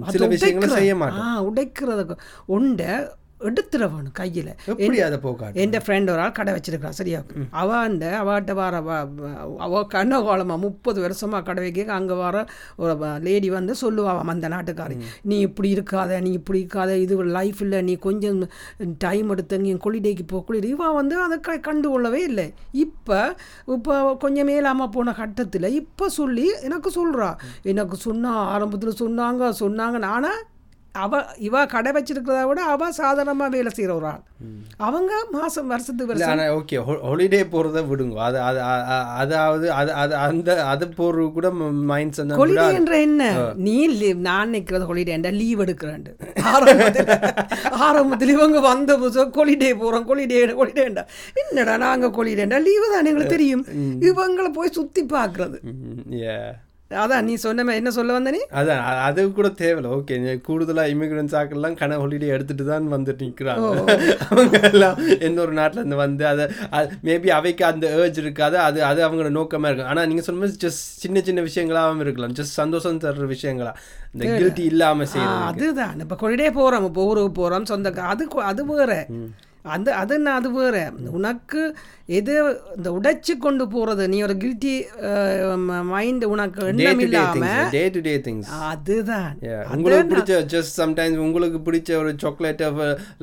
அதை 0.00 0.14
சில 0.14 0.26
விஷயங்களை. 0.28 0.76
செய்ய 0.76 0.94
மாட்டோம் 0.96 1.28
ஆ 1.28 1.42
உடைக்கிறதுக்கு 1.42 2.16
உண்டை 2.48 2.90
எடுத்துட 3.40 3.84
வேணும் 3.92 4.14
கையில். 4.18 4.50
எப்படி 4.66 4.98
அதை 5.06 5.18
போக்காட்டு 5.24 5.60
என் 5.62 5.74
ஃப்ரெண்ட் 5.84 6.10
ஒரு 6.12 6.20
ஆள் 6.24 6.34
கடை 6.38 6.52
வச்சிருக்கா 6.54 6.88
சரியா? 6.98 7.20
அவ 7.60 7.70
அந்த 7.78 8.04
அவாட்ட 8.20 8.52
வர 8.60 8.76
அவ 9.58 9.82
கண்ண 9.86 10.20
காலமாக 10.22 10.60
முப்பது 10.60 10.98
வருஷமா 11.06 11.42
கடை 11.42 11.62
வைக்க 11.64 11.92
அங்கே 11.98 12.14
வர 12.14 12.36
ஒரு 12.76 12.94
லேடி 13.26 13.50
வந்து 13.50 13.74
சொல்லுவாவாம் 13.82 14.32
அந்த 14.34 14.48
நாட்டுக்காரி 14.48 14.96
நீ 15.22 15.38
இப்படி 15.40 15.70
இருக்காத 15.76 16.20
நீ 16.20 16.32
இப்படி 16.32 16.60
இருக்காத 16.64 16.96
இது 16.96 17.22
லைஃப் 17.38 17.60
இல்லை 17.60 17.82
நீ 17.82 17.96
கொஞ்சம் 17.96 18.40
டைம் 18.98 19.30
எடுத்து 19.30 19.58
நீ 19.58 19.72
கொலிடேக்கு 19.86 20.26
போ 20.26 20.44
கொலிடே 20.48 20.72
இவா 20.74 20.94
வந்து 20.94 21.16
அதை 21.22 21.40
க 21.40 21.58
கண்டு 21.58 21.88
கொள்ளவே 21.90 22.22
இல்லை. 22.22 22.46
இப்போ 22.72 23.36
இப்போ 23.76 24.14
கொஞ்சம் 24.14 24.48
மேலாமல் 24.48 24.88
போன 24.88 25.12
கட்டத்தில் 25.12 25.68
இப்போ 25.80 26.08
சொல்லி 26.08 26.46
எனக்கு 26.62 26.90
சொல்கிறா 27.00 27.30
எனக்கு 27.62 27.96
சொன்னா 27.96 28.32
ஆரம்பத்தில் 28.54 29.00
சொன்னாங்க 29.00 29.50
சொன்னாங்க 29.62 29.98
நானா 29.98 30.32
அவ 31.04 31.20
இவ 31.48 31.64
கடை 31.74 31.90
வச்சிருக்கிறத 31.96 32.42
விட 32.48 32.60
அவ 32.74 32.90
சாதாரணமாக 33.00 33.54
வேலை 33.56 33.70
செய்கிற 33.76 33.92
ஒரு 33.98 34.06
ஆள். 34.12 34.22
அவங்க 34.86 35.12
மாதம் 35.34 35.70
வருஷத்துக்கு 35.72 36.10
வருஷம். 36.10 36.32
ஆனால் 36.32 36.52
ஓகே 36.58 36.78
ஹாலிடே 37.08 37.40
போகிறத 37.52 37.82
விடுங்க. 37.90 38.16
அது 38.28 38.38
அதாவது 39.22 39.66
அது 39.80 39.92
அது 40.02 40.14
அந்த 40.24 40.56
அது 40.72 40.84
போகிறது 40.98 41.28
கூட 41.36 41.50
மைண்ட்ஸ் 41.92 42.20
வந்து 42.22 42.38
ஹொலிடே 42.40 42.66
என்ற 42.80 42.94
என்ன? 43.06 43.30
நீ 43.66 43.76
லீவ் 44.00 44.20
நான் 44.28 44.52
நிற்கிறது 44.56 44.88
ஹொலிடேண்டா 44.90 45.32
லீவ் 45.40 45.62
எடுக்கிறேன் 45.66 46.04
ஆரம்பத்தில் 46.52 47.10
ஆரம்பத்தில் 47.88 48.34
இவங்க 48.36 48.60
வந்த 48.70 48.98
புதுசாக 49.02 49.34
கொலிடே 49.38 49.72
போகிறோம் 49.82 50.08
கொலிடே 50.10 50.42
கொலிடேண்டா 50.60 51.04
என்னடா 51.42 51.76
நாங்கள் 51.86 52.14
கொலிடேண்டா 52.18 52.60
லீவு 52.68 52.86
தான் 52.94 53.10
எங்களுக்கு 53.10 53.36
தெரியும். 53.36 53.64
இவங்களை 54.10 54.52
போய் 54.58 54.76
சுற்றி 54.78 55.04
பார்க்குறது. 55.16 55.58
ஏ 56.26 56.38
அதான் 56.90 57.24
நீ 57.26 57.34
சொன்ன 57.36 57.74
என்ன 57.74 57.90
சொல்ல 57.90 58.16
வந்த 58.16 58.30
நீ? 58.30 58.40
அதான் 58.58 58.82
அது 59.06 59.20
கூட 59.32 59.48
தேவையில்ல. 59.60 59.88
ஓகே 59.94 60.16
கூடுதலாக 60.44 60.92
இமிகிரன்ஸ் 60.92 61.34
ஆக்கெல்லாம் 61.38 61.76
கன 61.80 61.96
ஹாலிடே 62.02 62.28
எடுத்துட்டு 62.34 62.64
தான் 62.64 62.86
வந்துட்டு 62.92 63.26
நிற்கிறாங்க 63.26 63.70
அவங்க 64.28 64.58
எல்லாம் 64.68 64.98
எந்த 65.20 65.38
ஒரு 65.44 65.54
நாட்டுல 65.58 65.80
இருந்து 65.80 65.98
வந்து 66.02 66.26
அதை 66.28 66.44
மேபி 67.08 67.30
அவைக்கு 67.38 67.64
அந்த 67.70 67.86
ஏர்ஜ் 67.96 68.20
இருக்காது. 68.22 68.58
அது 68.66 68.78
அது 68.90 69.02
அவங்களோட 69.06 69.32
நோக்கமாக 69.36 69.70
இருக்கும். 69.70 69.90
ஆனால் 69.92 70.08
நீங்கள் 70.08 70.26
சொன்ன 70.26 70.42
மாதிரி 70.42 70.62
ஜஸ்ட் 70.66 70.84
சின்ன 71.02 71.22
சின்ன 71.22 71.44
விஷயங்களாகவும் 71.48 72.04
இருக்கலாம். 72.06 72.36
ஜஸ்ட் 72.38 72.60
சந்தோஷம் 72.60 73.02
தர்ற 73.04 73.26
விஷயங்களா? 73.34 73.72
இந்த 74.14 74.24
கில்ட்டி 74.34 74.64
இல்லாமல் 74.72 75.08
ஆ, 75.08 75.12
செய்யறது 75.12 75.42
அதுதான். 75.48 75.98
இப்போ 76.04 76.18
கொலிடே 76.22 76.48
போகிறோம் 76.52 76.86
இப்போ 76.90 77.08
ஊருக்கு 77.10 77.34
போகிறோம் 77.40 77.66
சொந்த 77.66 77.92
அது 78.08 78.24
அது 78.46 78.64
வேற. 78.72 78.92
அந்த 79.68 79.88
அது 80.00 80.16
நான் 80.20 80.36
அது 80.36 80.50
வேற. 80.56 80.76
உனக்கு 81.16 81.60
எது 82.08 82.32
இந்த 82.76 82.88
உடைச்சு 82.96 83.32
கொண்டு 83.44 83.64
போகிறது 83.72 84.04
நீ 84.12 84.18
ஒரு 84.26 84.34
கில்ட்டி 84.42 84.74
மைண்ட் 85.92 86.24
உனக்கு 86.32 86.60
எண்ணம் 86.72 87.00
today 87.14 87.22
day 87.74 87.82
to 87.94 88.00
day 88.06 88.14
things 88.26 88.50
அதுதான். 88.68 89.32
உங்களுக்கு 89.76 90.12
பிடிச்ச 90.12 90.36
ஜஸ்ட் 90.54 90.76
சம்டைம்ஸ் 90.82 91.24
உங்களுக்கு 91.26 91.60
பிடிச்ச 91.68 91.98
ஒரு 92.02 92.12
சாக்லேட்டை 92.24 92.68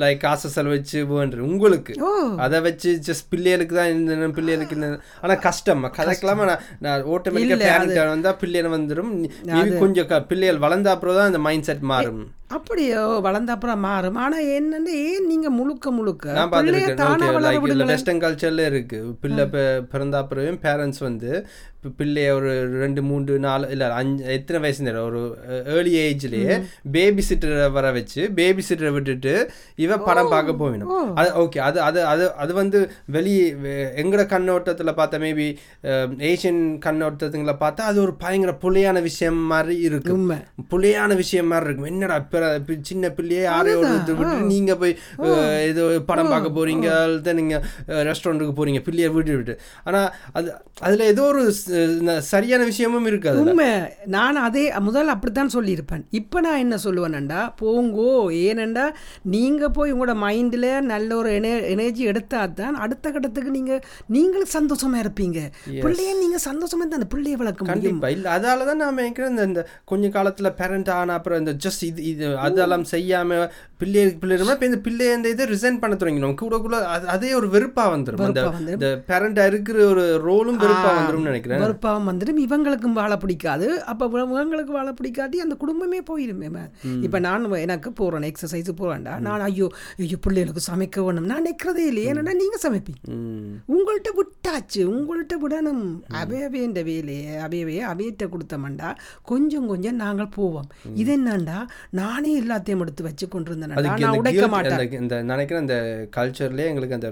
லைக் 0.04 0.22
காசை 0.26 0.52
செலவச்சு 0.58 1.06
வேண்டு 1.14 1.48
உங்களுக்கு. 1.52 1.96
அதை 2.48 2.62
வச்சு 2.68 2.92
ஜஸ்ட் 3.08 3.30
பிள்ளைகளுக்கு 3.34 3.80
தான் 3.80 3.96
இந்த 3.96 4.30
பிள்ளைகளுக்கு 4.40 4.78
இந்த 4.82 4.92
ஆனால் 5.24 5.44
கஷ்டம். 5.48 5.90
கதைக்கலாமா 6.00 6.52
நான் 6.86 7.10
ஆட்டோமேட்டிக்காக 7.16 7.64
பேரண்ட் 7.66 8.14
வந்தால் 8.14 8.40
பிள்ளைகள் 8.44 8.78
வந்துடும் 8.78 9.12
கொஞ்சம் 9.82 10.14
பிள்ளைகள் 10.32 10.64
வளர்ந்த 10.68 10.96
அப்புறம் 10.96 11.20
தான் 11.20 11.30
அந்த 11.32 11.44
மைண்ட் 11.50 11.70
செட் 11.70 11.92
மாறும். 11.94 12.24
அப்படியோ 12.56 13.04
வளர்ந்த 13.26 13.52
அப்புறம் 13.54 13.80
மாறும். 13.86 14.18
ஆனா 14.24 14.38
என்னன்னு 14.56 14.92
ஏன் 15.12 15.28
நீங்க 15.30 15.48
முழுக்க 15.60 15.92
முழுக்க 15.98 16.34
தானா 17.00 17.28
வளர 17.36 17.86
வெஸ்டர்ன் 17.92 18.22
கல்ச்சரில் 18.24 18.62
இருக்கு. 18.74 19.00
பிள்ளை 19.22 19.46
பிறந்த 19.92 20.18
அப்புறம் 20.18 20.60
பேரண்ட்ஸ் 20.62 21.04
வந்து 21.10 21.32
பிள்ளைய 21.98 22.32
ஒரு 22.32 22.52
ரெண்டு 22.76 23.02
மூன்று 23.02 23.40
நாலு 23.40 23.66
இல்லை 23.70 23.88
அஞ்சு 23.94 24.24
எத்தனை 24.34 24.60
வயசு 24.62 24.82
ஒரு 25.04 25.22
ஏர்லி 25.74 25.94
ஏஜ்லேயே 26.04 26.56
பேபி 26.92 27.24
சிட்டரை 27.30 27.72
வர 27.72 27.92
வச்சு 27.92 28.22
பேபி 28.34 28.64
சிட்டரை 28.70 28.92
விட்டுட்டு 28.92 29.34
இவ 29.78 29.98
படம் 30.02 30.30
பார்க்க 30.30 30.52
போயிடும் 30.54 30.92
அது 31.16 31.30
ஓகே 31.42 31.60
அது 31.62 31.82
அது 31.82 32.00
அது 32.06 32.26
அது 32.38 32.54
வந்து 32.54 32.80
வெளி 33.10 33.34
வெ- 33.58 33.72
எங்கட 33.98 34.26
கண்ணோட்டத்தில் 34.28 34.98
பார்த்தா 34.98 35.20
மேபி 35.20 35.48
ஏஷியன் 36.28 36.62
கண்ணோட்டத்துங்களை 36.86 37.56
பார்த்தா 37.60 37.84
அது 37.86 38.02
ஒரு 38.02 38.14
பயங்கர 38.16 38.54
புலையான 38.58 39.00
விஷயம் 39.02 39.42
மாதிரி 39.46 39.76
இருக்கு 39.82 40.14
உண்மை. 40.14 40.38
புலையான 40.70 41.14
விஷயம் 41.16 41.48
மாதிரி 41.48 41.68
இருக்கும். 41.68 41.92
என்னடா 41.92 42.18
சின்ன 42.84 43.10
பிள்ளையே 43.12 43.46
ஆரையோட 43.50 43.90
விட்டு 44.12 44.46
நீங்க 44.46 44.76
போய் 44.76 44.94
ஏதோ 45.66 45.84
படம் 46.06 46.30
பார்க்க 46.30 46.58
போறீங்க 46.58 46.88
அல்லது 46.98 47.34
நீங்க 47.34 47.56
ரெஸ்டாரண்ட்டுக்கு 48.08 48.56
போறீங்க 48.56 48.82
பிள்ளைய 48.84 49.12
விட்டு 49.12 49.36
விட்டு. 49.36 49.56
ஆனா 49.84 50.02
அது 50.34 50.50
அதுல 50.82 51.06
ஏதோ 51.06 51.24
ஒரு 51.26 51.44
சரியான 52.20 52.64
விஷயமும் 52.64 53.06
இருக்கு 53.06 53.30
அதுல. 53.30 53.50
உண்மை. 53.50 53.68
நான் 54.06 54.36
அதே 54.36 54.70
முதல்ல 54.70 55.06
அப்படித்தான் 55.06 55.50
சொல்லியிருப்பேன். 55.54 56.06
இப்போ 56.10 56.40
நான் 56.40 56.58
என்ன 56.58 56.76
சொல்லுவேன்டா 56.84 57.54
போங்கோ 57.62 58.32
ஏனண்டா? 58.32 58.94
நீங்கள் 59.22 59.72
போய் 59.72 59.94
உங்களோட 59.94 60.14
மைண்டில் 60.16 60.82
நல்ல 60.82 61.16
ஒரு 61.16 61.34
என 61.34 61.48
எனர்ஜி 61.48 62.04
எடுத்தா 62.04 62.46
தான் 62.46 62.76
அடுத்த 62.76 63.12
கட்டத்துக்கு 63.12 63.52
நீங்கள் 63.52 63.82
நீங்களும் 64.08 64.48
சந்தோஷமா 64.54 64.96
இருப்பீங்க. 64.96 65.52
பிள்ளைய 65.70 66.18
நீங்கள் 66.20 66.40
சந்தோஷமா 66.46 66.88
தான் 66.90 66.92
அந்த 66.92 67.08
பிள்ளைய 67.16 67.34
வளர்க்க 67.34 67.66
முடியும். 67.66 68.02
இல்ல 68.02 68.38
அதால 68.38 68.66
தான் 68.66 68.78
நான் 68.78 68.96
நினைக்கிறேன் 68.96 69.38
இந்த- 69.38 69.68
கொஞ்ச 69.86 70.08
காலத்துல 70.08 70.50
பேரண்ட் 70.50 70.90
ஆன 70.90 71.14
அப்புறம் 71.14 71.40
இந்த 71.40 71.54
ஜஸ்ட் 71.54 71.84
இது 71.84 72.04
இது 72.04 72.38
அதெல்லாம் 72.38 72.84
செய்யாம 72.92 73.50
பிள்ளைகளுக்கு 73.78 74.28
பிள்ளைமா 74.28 74.52
இப்போ 74.52 74.66
இந்த 74.66 74.78
பிள்ளைய 74.84 75.16
இந்த 75.16 75.30
இதை 75.30 75.46
ரிசைன் 75.46 75.80
பண்ண 75.80 75.96
தொடங்கிடும். 75.96 76.36
கூட 76.36 76.58
கூட 76.58 76.98
அது- 76.98 77.34
ஒரு 77.34 77.48
வெறுப்பா 77.48 77.80
வந்துடும் 77.80 78.22
அந்த 78.22 78.42
வெறுப்பா 78.42 78.54
வந்துரும். 78.54 78.70
இந்த 78.70 79.04
பேரண்டா 79.08 79.46
இருக்கிற 79.46 79.88
ஒரு 79.88 80.22
ரோலும் 80.26 80.60
வெறுப்பா 80.60 80.90
வந்துரும்னு 81.00 81.22
நினைக்கிறேன். 81.22 81.60
வெறுப்பாகவும் 81.64 82.10
வந்துடும். 82.12 82.44
இவங்களுக்கும் 82.48 82.98
வாழ 83.02 83.14
பிடிக்காது. 83.24 83.68
அப்போ 83.94 84.12
இவங்களுக்கு 84.26 84.74
வாழ 84.80 84.90
பிடிக்காட்டி 85.00 85.38
அந்த 85.46 85.58
குடும்பமே 85.64 86.02
போயிடுமே 86.12 86.50
இப்போ 87.06 87.18
நான் 87.26 87.50
எனக்கு 87.66 87.90
போகிறேன் 88.00 88.28
எக்ஸசைஸ் 88.30 88.70
போகிறேன்டா 88.82 89.14
நான் 89.26 89.44
ஐயோ 89.48 89.68
ஐயோ 90.04 90.18
பிள்ளைகளுக்கு 90.26 90.62
சமைக்க 90.70 91.04
வேணும். 91.06 91.28
நான் 91.32 91.46
நிற்கிறதே 91.48 91.86
இல்லை 91.92 92.04
ஏன்னா 92.12 92.34
நீங்கள் 92.42 92.64
சமைப்பீங்க. 92.66 93.04
உங்கள்கிட்ட 93.74 94.12
விட்டாச்சு. 94.20 94.82
உங்கள்கிட்ட 94.94 95.36
விடணும். 95.44 95.84
அவையவேண்ட 96.22 96.82
வேலையை 96.90 97.34
அவையவே 97.46 97.78
அவையிட்ட 97.92 98.26
கொடுத்தோம்டா 98.34 98.90
கொஞ்சம் 99.32 99.68
கொஞ்சம் 99.72 100.00
நாங்கள் 100.04 100.32
போவோம். 100.38 100.68
இது 101.02 101.12
என்னண்டா? 101.18 101.58
நானே 102.00 102.32
எல்லாத்தையும் 102.42 102.84
எடுத்து 102.86 103.08
வச்சு 103.08 103.26
கொண்டு 103.36 103.50
இருந்தேன்டா 103.52 103.78
அதுக்கு 103.80 104.06
நான் 104.06 104.20
உடைக்க 104.22 104.48
மாட்டேன். 104.56 104.98
இந்த 105.04 105.22
நினைக்கிறேன் 105.32 105.64
அந்த 105.66 105.78
கல்ச்சர்லேயே 106.18 106.70
எங்களுக்கு 106.72 107.00
அந்த 107.00 107.12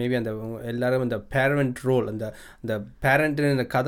மேபி 0.00 0.16
அந்த 0.20 0.32
எல்லாரும் 0.72 1.06
இந்த 1.06 1.18
பேரண்ட் 1.34 1.80
ரோல் 1.88 2.08
அந்த 2.12 2.26
அந்த 2.62 2.74
பேரண்ட் 3.06 3.40
இந்த 3.54 3.66
கதாபாத்திர 3.74 3.87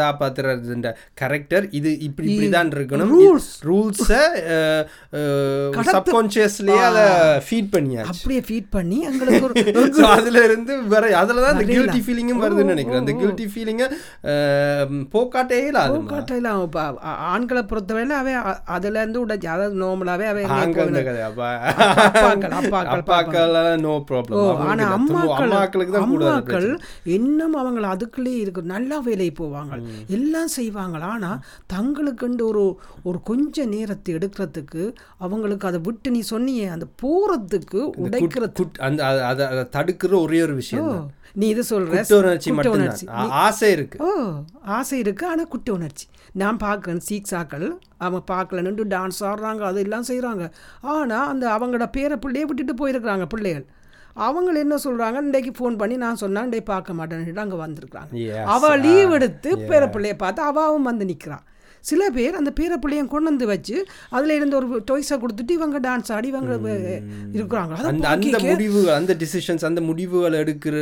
இந்த 0.76 0.90
கேரக்டர் 1.20 1.64
இது 1.78 1.90
இப்படி 2.06 2.26
இப்படி 2.32 2.48
தான் 2.56 2.70
இருக்கணும். 2.76 3.12
rules. 3.16 3.46
ரூல்ஸை 3.68 4.20
சப்கான்ஷியஸ்லேயே 5.96 6.82
அதை 6.88 7.04
ஃபீட் 7.46 7.70
பண்ணியாச்சு. 7.74 8.12
அப்படியே 8.14 8.42
ஃபீட் 8.48 8.70
பண்ணி 8.76 8.98
எங்களுக்கு 9.10 9.38
அதுல 10.16 10.44
இருந்து 10.48 10.72
வர 10.94 11.04
அதில் 11.22 11.42
தான் 11.44 11.54
அந்த 11.54 11.66
கில்ட்டி 11.72 12.00
ஃபீலிங்கும் 12.06 12.42
வருதுன்னு 12.44 12.74
நினைக்கிறேன். 12.74 13.02
அந்த 13.02 13.14
கில்ட்டி 13.22 13.46
ஃபீலிங்கை 13.52 13.88
போக்காட்டே 15.14 15.60
இல்லாது 15.68 15.96
காட்டையில் 16.12 16.50
இப்போ 16.66 16.82
ஆண்களை 17.34 17.62
பொறுத்தவரையில் 17.70 18.16
அவை 18.20 18.34
அதுல 18.76 19.00
இருந்து 19.02 19.22
உடைச்சு 19.24 19.48
அதாவது 19.54 19.76
நார்மலாகவே 19.84 20.28
அவை 20.32 20.42
எங்கேயும் 20.44 20.64
ஆண்கள் 20.66 20.90
இந்த 20.92 21.00
போகல. 21.00 21.08
கதை 21.10 21.22
அப்பா 21.30 21.48
அப்பாக்கள், 22.10 22.54
அப்பாக்கள் 22.60 22.96
அப்பாக்கள். 23.00 23.56
நோ 23.84 23.94
ஓ 23.96 24.02
ப்ராப்ளம் 24.10 24.60
ஆனா 24.72 24.84
அம்மாக்கள் 24.96 25.52
அம்மாக்களுக்கு 25.52 25.94
தான் 25.96 26.10
கூட 26.12 26.24
அம்மாக்கள் 26.30 26.68
இன்னும் 27.16 27.56
அவங்கள 27.62 27.86
அதுக்குள்ளேயே 27.94 28.40
இருக்கு. 28.44 28.62
நல்லா 28.74 28.96
வேலைக்கு 29.08 29.36
போவாங்க. 29.42 29.72
எல்லாம் 30.06 30.48
செய்வாங்க 30.48 30.98
ஆனா 30.98 31.40
தங்களுக்குண்டு 31.72 32.42
ஒரு 32.42 32.78
ஒரு 33.02 33.22
கொஞ்ச 33.22 33.64
நேரத்தை 33.64 34.14
எடுக்கிறதுக்கு 34.14 34.94
அவங்களுக்கு 35.18 35.66
அதை 35.66 35.80
விட்டு 35.82 36.10
நீ 36.10 36.22
சொன்னியே 36.30 36.70
அந்த 36.70 36.86
போறதுக்கு 37.02 37.90
உடைக்கிறது 37.98 38.70
அந்த 38.78 39.26
அத- 39.26 39.68
தடுக்கிற 39.72 40.20
ஒரே 40.20 40.42
ஒரு 40.42 40.54
விஷயம் 40.54 41.10
நீ 41.34 41.46
இது 41.46 41.64
சொல்ற? 41.70 41.90
குற்ற 42.54 42.70
உணர்ச்சி 42.70 43.06
ஆசை 43.28 43.70
இருக்கு. 43.70 43.98
ஓ 44.04 44.32
ஆசை 44.62 44.98
இருக்கு 44.98 45.26
ஆனா 45.26 45.44
குற்ற 45.44 45.72
உணர்ச்சி. 45.72 46.06
நான் 46.32 46.56
பார்க்குறேன் 46.56 47.00
சீக்ஸாக்கள் 47.10 47.70
அவங்க 47.96 48.34
பார்க்கலன்ட்டு 48.34 48.84
டான்ஸ் 48.88 49.20
ஆடுறாங்க 49.20 49.58
அதெல்லாம் 49.58 50.04
செய்றாங்க. 50.08 50.50
ஆனா 50.80 51.26
அந்த 51.26 51.48
அவங்களோட 51.48 51.90
பேர 51.96 52.16
பிள்ளைய 52.16 52.42
விட்டுட்டு 52.42 52.74
போயிருக்கிறாங்க 52.74 53.26
பிள்ளைகள். 53.26 53.66
அவங்க 54.14 54.58
என்ன 54.58 54.76
சொல்றாங்க? 54.84 55.18
இன்றைக்கு 55.22 55.52
ஃபோன் 55.58 55.76
பண்ணி 55.76 55.96
நான் 55.96 56.16
சொன்னா 56.16 56.42
இன்றைக்கு 56.42 56.72
பார்க்க 56.72 56.92
மாட்டேன்னுட்டு 56.92 57.44
அங்க 57.46 57.66
வந்திருக்காங்க 57.66 58.12
Yes, 58.12 58.44
அவ 58.46 58.76
லீவ் 58.76 59.12
எடுத்து 59.12 59.56
பேர 59.70 59.84
பிள்ளைய 59.94 60.16
பார்த்து 60.16 60.42
அவாவும் 60.42 60.88
வந்து 60.90 61.04
நிக்கிறான். 61.04 61.44
சில 61.84 62.10
பேர் 62.10 62.34
அந்த 62.34 62.50
பேர 62.60 62.76
பிள்ளையும் 62.76 63.08
கொண்டு 63.08 63.30
வந்து 63.30 63.46
வச்சு 63.46 63.86
அதுல 64.10 64.34
இருந்து 64.34 64.56
ஒரு 64.56 64.66
டொய்ஸை 64.90 65.16
கொடுத்துட்டு 65.22 65.50
இவங்க 65.50 65.78
டான்ஸ் 65.78 66.12
ஆடி 66.12 66.28
இவங்க 66.28 66.56
இருக்கிறாங்க. 67.38 67.76
அந்த 67.92 68.08
அந்த 68.08 68.40
முடிவுகள் 68.50 68.94
அந்த 68.94 69.16
டிசிஷன்ஸ் 69.22 69.64
அந்த 69.64 69.80
முடிவுகள் 69.80 70.32
எடுக்கிற 70.32 70.74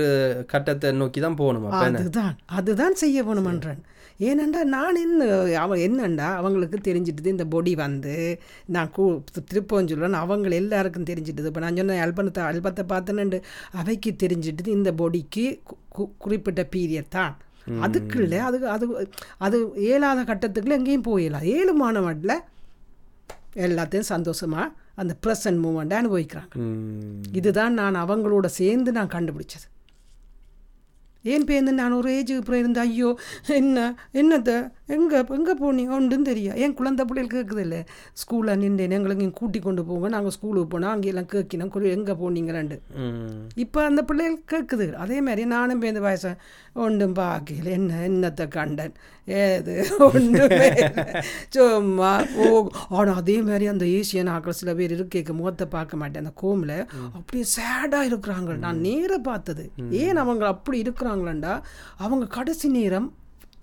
கட்டத்தை 0.46 0.92
நோக்கி 0.92 1.20
தான் 1.20 1.34
போகணும் 1.34 1.70
அதுதான். 1.70 2.34
அதுதான் 2.46 2.94
செய்ய 2.94 3.22
வேணுமன்றேன். 3.22 3.80
ஏனண்டா 4.26 4.60
நான் 4.74 4.96
என்ன 5.02 5.26
அவன் 5.64 5.82
என்னண்டா 5.86 6.28
அவங்களுக்கு 6.38 6.78
தெரிஞ்சிட்டுது 6.86 7.34
இந்த 7.34 7.44
பொடி 7.54 7.72
வந்து 7.82 8.14
நான் 8.74 8.90
கூ 8.96 9.04
திருப்பம் 9.50 9.90
சொல்லுவேன் 9.90 10.16
அவங்க 10.22 10.54
எல்லாருக்கும் 10.62 11.08
தெரிஞ்சிட்டுது. 11.10 11.50
இப்போ 11.50 11.62
நான் 11.64 11.78
சொன்ன 11.80 11.98
அல்பனத்தை 12.06 12.42
அல்பத்தை 12.50 12.84
பார்த்தேன்னு 12.94 13.40
அவைக்கு 13.82 14.12
தெரிஞ்சிட்டுது 14.24 14.74
இந்த 14.78 14.92
பொடிக்கு 15.02 15.44
குறிப்பிட்ட 16.24 16.64
பீரியட் 16.74 17.14
தான். 17.18 17.34
அதுக்குள்ள 17.86 18.34
அது 18.48 18.58
அது 18.74 18.86
அது 19.46 19.56
ஏழாத 19.92 20.20
கட்டத்துக்குள்ள 20.32 20.78
எங்கேயும் 20.80 21.08
போயிடலாம். 21.10 21.48
ஏழு 21.56 21.72
மாணவன்ல 21.84 22.34
எல்லாத்தையும் 23.66 24.10
சந்தோஷமாக 24.14 24.74
அந்த 25.00 25.12
ப்ரெசன்ட் 25.24 25.60
மூமெண்ட்டை 25.64 25.96
அனுபவிக்கிறாங்க. 26.02 26.54
இதுதான் 27.38 27.74
நான் 27.80 28.04
அவங்களோட 28.04 28.46
சேர்ந்து 28.60 28.90
நான் 28.98 29.14
கண்டுபிடிச்சது. 29.16 29.66
ஏன் 31.24 31.44
பேருந்து 31.44 31.72
நான் 31.72 31.92
ஒரு 31.92 32.10
ஏஜுக்கு 32.10 32.36
அப்புறம் 32.36 32.58
இருந்து 32.58 32.80
ஐயோ 32.80 33.10
என்ன 33.46 33.96
என்னத்த 34.12 34.52
எங்கே 34.88 35.24
எங்கே 35.28 35.54
போனீங்க 35.54 35.88
ஒன்றும் 35.88 36.22
தெரியும் 36.22 36.56
என் 36.56 36.74
குழந்தை 36.74 37.04
பிள்ளைகள் 37.04 37.44
கேட்குது 37.44 37.58
இல்லை 37.58 37.84
ஸ்கூலில் 38.20 38.56
நின்று 38.56 38.88
எங்களுக்கு 38.88 39.22
இங்கே 39.22 39.38
கூட்டி 39.38 39.58
கொண்டு 39.58 39.84
போங்க. 39.84 40.08
நாங்கள் 40.08 40.30
ஸ்கூலுக்கு 40.30 40.78
போனோம் 40.78 40.92
அங்கெல்லாம் 40.92 41.30
கேட்கினோம் 41.32 41.90
எங்கே 41.90 42.12
போனீங்களாண்டு 42.12 42.80
இப்போ 43.54 43.84
அந்த 43.84 44.02
பிள்ளைகள் 44.02 44.44
கேட்குது 44.52 44.92
அதே 44.92 45.20
மாதிரி 45.20 45.44
நானும் 45.44 45.82
இந்த 45.82 46.00
வயசு 46.00 46.36
ஒன்றும் 46.72 47.14
பார்க்கல 47.14 47.64
என்ன 47.64 48.08
என்னத்தை 48.08 48.48
கண்டன்? 48.48 48.94
ஏது? 49.28 49.86
ஒன்றுமே. 49.98 50.68
சும்மா 51.54 52.24
ஓ 52.36 52.68
ஆனால் 52.88 53.14
அதே 53.14 53.42
மாதிரி 53.42 53.66
அந்த 53.66 53.84
ஏசியன் 53.84 54.30
ஆக்கள் 54.34 54.58
சில 54.60 54.74
பேர் 54.74 54.90
இருக்க 54.90 55.32
முகத்தை 55.32 55.66
பார்க்க 55.66 55.96
மாட்டேன். 55.96 56.22
அந்த 56.24 56.34
கோமில் 56.42 56.86
அப்படியே 57.12 57.44
சேடாக 57.56 58.08
இருக்கிறாங்க. 58.10 58.58
நான் 58.58 58.80
நேராக 58.80 59.20
பார்த்தது. 59.20 59.70
ஏன் 59.90 60.16
அவங்க 60.16 60.46
அப்படி 60.46 60.82
இருக்கிறாங்களாண்டா? 60.82 61.60
அவங்க 61.96 62.26
கடைசி 62.26 62.68
நேரம் 62.68 63.14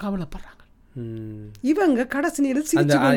கவலைப்படுறாங்க. 0.03 0.65
இவங்க 1.72 2.02
கடைசி 2.14 2.40
நேரம் 2.44 2.68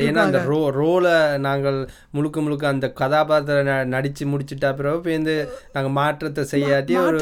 ஏன்னா 0.06 0.22
அந்த. 0.28 0.38
ரோ 0.50 0.60
ரோலை 0.78 1.14
நாங்கள் 1.46 1.78
முழுக்க 2.16 2.40
முழுக்க 2.44 2.64
அந்த 2.72 2.86
கதாபாத்திர 3.00 3.76
நடிச்சு 3.94 4.24
முடிச்சிட்டா 4.32 4.70
பிறகு 4.78 4.98
பேருந்து 5.06 5.34
நாங்கள் 5.74 5.94
மாற்றத்தை 5.98 6.44
செய்யாட்டி 6.52 6.96
ஒரு. 7.02 7.18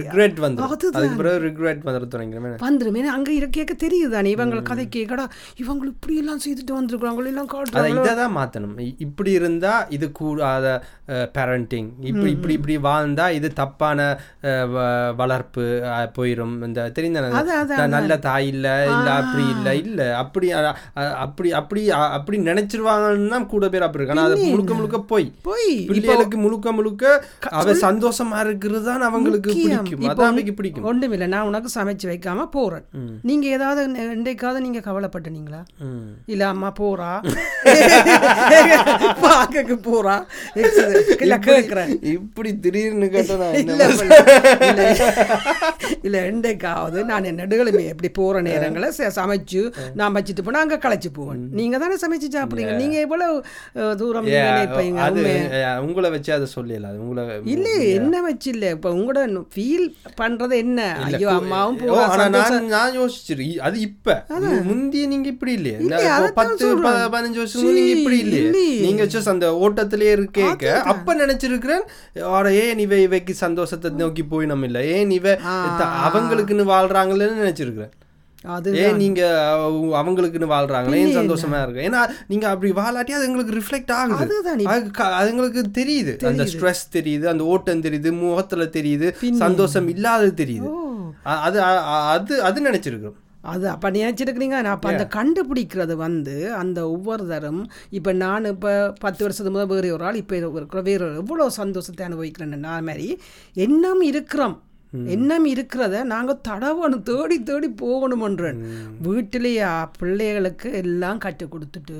ரிக்ரெட் 0.00 0.38
வந்துடும். 0.44 0.74
அதுக்கு 0.98 1.20
பிறகு 1.22 1.38
ரிக்ரெட் 1.46 1.86
வந்துட 1.88 2.08
தொடங்கிடுமே 2.14 2.52
வந்துருமே. 2.66 3.06
அங்கே 3.16 3.34
இருக்க 3.40 3.76
தெரியுது 3.84 4.12
தானே 4.16 4.34
இவங்க 4.36 4.60
கதை 4.70 4.86
கேட்கடா 4.98 5.26
இவங்க 5.62 5.86
இப்படி 5.94 6.16
எல்லாம் 6.22 6.42
செய்துட்டு 6.46 6.76
வந்திருக்காங்க 6.78 7.26
எல்லாம் 7.32 7.50
காட்டுறாங்க 7.54 8.04
இதை 8.04 8.14
தான் 8.22 8.36
மாற்றணும் 8.38 8.76
இப்படி 9.06 9.32
இருந்தா 9.40 9.74
இது 9.98 10.08
கூடாத 10.20 10.66
பேரண்டிங் 11.38 11.90
இப்படி 12.10 12.30
இப்படி 12.36 12.54
இப்படி 12.58 12.76
வாழ்ந்தா 12.88 13.28
இது 13.38 13.50
தப்பான 13.62 13.98
வளர்ப்பு 15.22 15.64
போயிரும். 16.16 16.54
இந்த 16.66 16.80
நான் 17.78 17.94
நல்ல 17.96 18.12
தாய் 18.28 18.48
இல்ல 18.52 18.68
இல்ல 18.94 19.08
அப்படி 19.38 19.52
இல்ல 19.54 19.68
இல்ல. 19.82 20.00
அப்படி 20.22 20.46
அப்படி 21.24 21.48
அப்படி 21.60 21.82
அப்படி 22.16 22.36
நினைச்சிருவாங்கன்னு 22.48 23.32
தான் 23.34 23.48
கூட 23.52 23.64
பேர் 23.72 23.86
அப்படி 23.86 24.00
இருக்கு 24.00 24.14
ஆனா 24.16 24.24
அது 24.28 24.36
முழுக்க 24.52 24.72
முழுக்க 24.78 24.98
போய். 25.12 25.26
போய். 25.48 25.70
பிள்ளைகளுக்கு 25.90 26.38
முழுக்க 26.44 26.72
முழுக்க 26.78 27.04
அவ 27.60 27.74
சந்தோஷமா 27.84 28.38
இருக்கிறது 28.44 28.84
தான் 28.88 29.06
அவங்களுக்கு 29.08 29.50
பிடிக்கும். 29.56 30.06
அதான் 30.12 30.38
பிடிக்கும். 30.58 30.86
ஒன்றுமில்லை 30.90 31.28
நான் 31.34 31.48
உனக்கு 31.50 31.70
சமைச்சு 31.76 32.06
வைக்காம 32.12 32.46
போறேன். 32.56 32.84
நீங்க 33.30 33.46
ஏதாவது 33.56 33.82
இன்றைக்காவது 34.16 34.64
நீங்க 34.66 34.82
கவலைப்பட்டனீங்களா. 34.88 35.62
இல்ல 36.34 36.44
அம்மா 36.54 36.70
போறா. 36.80 37.12
பார்க்கக்கு 39.24 39.76
போறா. 39.86 40.14
இல்ல 41.24 41.36
கேட்குறேன் 41.48 41.90
இப்படி 42.14 42.50
திடீர்னு 42.64 43.08
கேட்டா 43.14 43.48
இல்ல 43.60 43.72
இல்ல 44.68 44.82
இல்ல. 46.06 46.16
இன்றைக்காவது 46.32 46.98
நான் 47.10 47.28
நடுகளுமே 47.40 47.82
எப்படி 47.92 48.10
போற 48.18 48.40
நேரங்களை 48.48 48.88
சமைச்சு 49.28 49.62
நான் 49.94 50.14
வச்சுட்டு 50.14 50.42
போனா 50.44 50.60
அங்க 50.60 50.76
களைச்சு 50.76 51.06
போவேன். 51.12 51.48
நீங்க 51.50 51.78
தானே 51.78 51.94
சமைச்சு 51.94 52.28
சாப்பிடுறீங்க. 52.32 52.72
நீங்க 52.72 52.98
எவ்வளவு 52.98 53.44
அஹ், 53.74 53.94
தூரம் 53.94 54.26
நினைப்பீங்க 54.26 54.98
உங்களை 55.78 56.10
வச்சு 56.10 56.32
அதை 56.32 56.46
சொல்லல 56.54 56.96
உங்களை 56.98 57.40
இல்ல 57.44 57.68
என்ன 57.70 58.22
வச்சு 58.22 58.50
இல்ல 58.50 58.70
இப்ப 58.70 58.90
உங்களோட 58.90 59.16
ஃபீல் 59.54 59.86
பண்றது 60.20 60.54
என்ன? 60.56 60.80
ஐயோ 61.04 61.30
அம்மாவும். 61.30 61.78
நான் 62.28 62.66
நான் 62.66 62.98
யோசிச்சிரு 62.98 63.44
இ- 63.46 63.58
அது 63.58 63.80
இப்ப. 63.80 64.24
மு- 64.30 64.62
முந்திய 64.62 65.06
நீங்க 65.06 65.28
இப்படி 65.28 65.52
இல்லையே. 65.52 65.76
பத்து 66.32 66.66
பதினஞ்சு 67.08 67.36
வருஷம் 67.36 67.62
முன்ன 67.62 67.72
நீங்க 67.72 67.92
இப்படி 67.92 68.18
இல்லையே. 68.18 68.44
இல்லையே. 68.44 68.80
நீங்க 68.80 69.04
just 69.04 69.28
அந்த 69.28 69.50
ஓட்டத்திலே 69.62 70.10
இருக்கேக்க 70.14 70.72
அப்ப 70.86 71.14
நினைச்சிருக்கிறேன் 71.14 71.84
ஏன் 72.62 72.78
இவ 72.78 72.96
இவைக்கு 72.98 73.34
சந்தோஷத்தை 73.34 73.90
நோக்கி 73.90 74.24
போய் 74.24 74.46
நம்ம 74.46 74.66
இல்ல? 74.66 74.84
ஏன் 74.84 75.10
இவ 75.10 75.28
அவங்களுக்குன்னு 76.08 76.64
வாழ்றாங்களேன்னு 76.68 77.40
நினைச்சிருக்கிறேன். 77.40 77.92
அது 78.48 78.70
நீங்க 78.96 79.20
அவ- 79.50 79.70
அவங்களுக்குன்னு 80.00 80.50
வாழ்றாங்களே? 80.50 81.00
சந்தோஷமா 81.18 81.62
இருக்கு? 81.62 81.84
ஏன்னா 81.88 82.00
நீங்க 82.28 82.48
அப்படி 82.48 82.72
வாழாட்டி 82.72 83.10
அது 83.10 83.24
எங்களுக்கு 83.24 83.56
ரிஃப்ளெக்ட் 83.56 83.92
ஆகுது. 83.92 84.18
அது 85.12 85.30
எங்களுக்கு 85.30 85.60
தெரியுது. 85.74 86.12
அந்த 86.24 86.44
ஸ்ட்ரெஸ் 86.52 86.84
தெரியுது 86.92 87.24
அந்த 87.24 87.44
ஓட்டம் 87.44 87.80
தெரியுது 87.80 88.18
முகத்துல 88.18 88.64
தெரியுது 88.72 89.08
சந்தோஷம் 89.36 89.88
இல்லாதது 89.88 90.44
தெரியுது. 90.44 90.68
அது 91.40 91.62
அது 92.08 92.42
அது 92.42 92.70
நினைச்சிருக்கோம் 92.70 93.16
அது 93.42 93.68
அப்போ 93.68 93.90
நினச்சிருக்கிறீங்க. 93.90 94.46
நான் 94.48 94.64
அப்போ 94.66 94.88
அந்த 94.88 95.04
கண்டுபிடிக்கிறது 95.14 95.92
வந்து 95.96 96.54
அந்த 96.54 96.90
ஒவ்வொரு 96.90 97.26
தரம் 97.26 97.60
இப்போ 97.90 98.12
நான் 98.12 98.44
இப்போ 98.44 98.72
பத்து 99.00 99.24
வருஷத்துக்கு 99.24 99.50
முதல் 99.50 99.74
வேறு 99.74 99.92
ஒரு 99.92 100.04
ஆள் 100.04 100.14
இப்போ 100.14 100.36
இருக்கிற 100.36 100.82
வேறு 100.82 101.14
எவ்வளோ 101.16 101.48
சந்தோஷத்தை 101.50 102.06
அனுபவிக்கிறேன்னு 102.06 102.64
நான் 102.64 102.84
மாதிரி 102.84 103.06
எண்ணம் 103.54 104.00
இருக்கிறோம். 104.00 104.56
எண்ணம் 105.14 105.46
இருக்கிறத 105.52 105.96
நாங்கள் 106.12 106.38
தடவணும் 106.48 107.02
தேடி 107.08 107.36
தேடி 107.48 107.68
போகணுமன்றேன். 107.82 108.60
வீட்டிலேயே 109.06 109.66
பிள்ளைகளுக்கு 110.00 110.68
எல்லாம் 110.82 111.18
கற்றுக் 111.24 111.52
கொடுத்துட்டு 111.54 111.96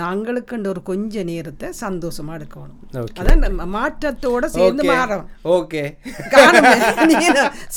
நாங்களுக்குன்ற 0.00 0.68
ஒரு 0.74 0.82
கொஞ்ச 0.90 1.22
நேரத்தை 1.30 1.68
சந்தோஷமா 1.80 2.32
எடுக்கணும். 2.38 2.82
அதான் 3.20 3.46
மாற்றத்தோட 3.76 4.44
சேர்ந்து 4.56 4.84
மாறும் 4.90 5.24
ஓகே. 5.56 5.82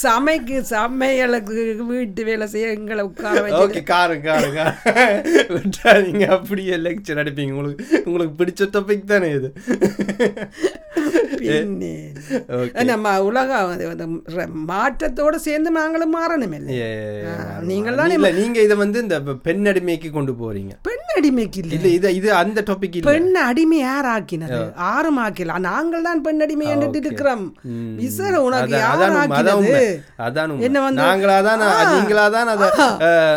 சமைக்கு 0.04 0.58
சமையலுக்கு 0.74 1.86
வீட்டு 1.94 2.24
வேலை 2.32 2.48
செய்ய 2.56 2.76
எங்களை 2.78 3.06
உட்கார 3.12 3.46
ஓகே 3.64 3.84
காரு 3.94 4.18
காரு 4.28 4.50
காரு. 4.58 4.76
விட்டாதீங்க 5.56 6.26
அப்படியே 6.38 6.78
லெக்சர் 6.88 7.22
அடிப்பீங்க. 7.24 7.56
உங்களுக்கு 7.58 8.04
உங்களுக்கு 8.06 8.40
பிடிச்ச 8.44 8.70
டாபிக் 8.76 9.12
தானே 9.14 9.32
இது. 9.40 9.50
பின்னே. 11.48 11.96
நம்ம 12.84 13.24
உலகம் 13.24 14.24
மாற்றத்தோட 14.68 15.36
சேர்ந்து 15.36 15.72
நாங்களும் 15.72 16.14
மாறணும். 16.16 16.54
இல்லை. 16.54 16.76
நீங்கள் 17.62 17.96
தானே 17.96 18.14
இல்ல 18.14 18.32
நீங்க 18.32 18.62
இதை 18.62 18.78
வந்து 18.78 19.02
இந்த 19.02 19.22
பெண் 19.22 19.66
அடிமைக்கு 19.68 20.10
கொண்டு 20.12 20.32
போறீங்க. 20.32 20.72
பெண் 20.82 21.06
அடிமைக்கு 21.16 21.58
இல்லை. 21.58 21.94
இது 21.94 22.16
இது 22.16 22.34
அந்த 22.34 22.64
டாபிக் 22.66 23.02
பெண் 23.02 23.36
அடிமை 23.36 23.78
யார் 23.78 24.06
ஆக்கினது 24.06 24.74
ஆறும் 24.76 25.20
ஆக்கில 25.20 25.60
நாங்கள் 25.60 26.02
தான் 26.02 26.22
பெண் 26.22 26.42
அடிமை 26.42 26.66
என்று 26.68 26.90
இருக்கிறோம். 26.94 27.46
விசர 27.98 28.42
உனக்கு 28.42 28.76
அதான், 28.76 28.80
யார் 28.80 29.00
அதான் 29.00 29.18
ஆக்கினது. 29.22 30.00
என்ன 30.60 30.90
வந்து- 30.90 31.00
நாங்களா 31.02 31.38
தான். 31.44 31.60
நீங்களா 31.96 32.30
தான் 32.30 32.50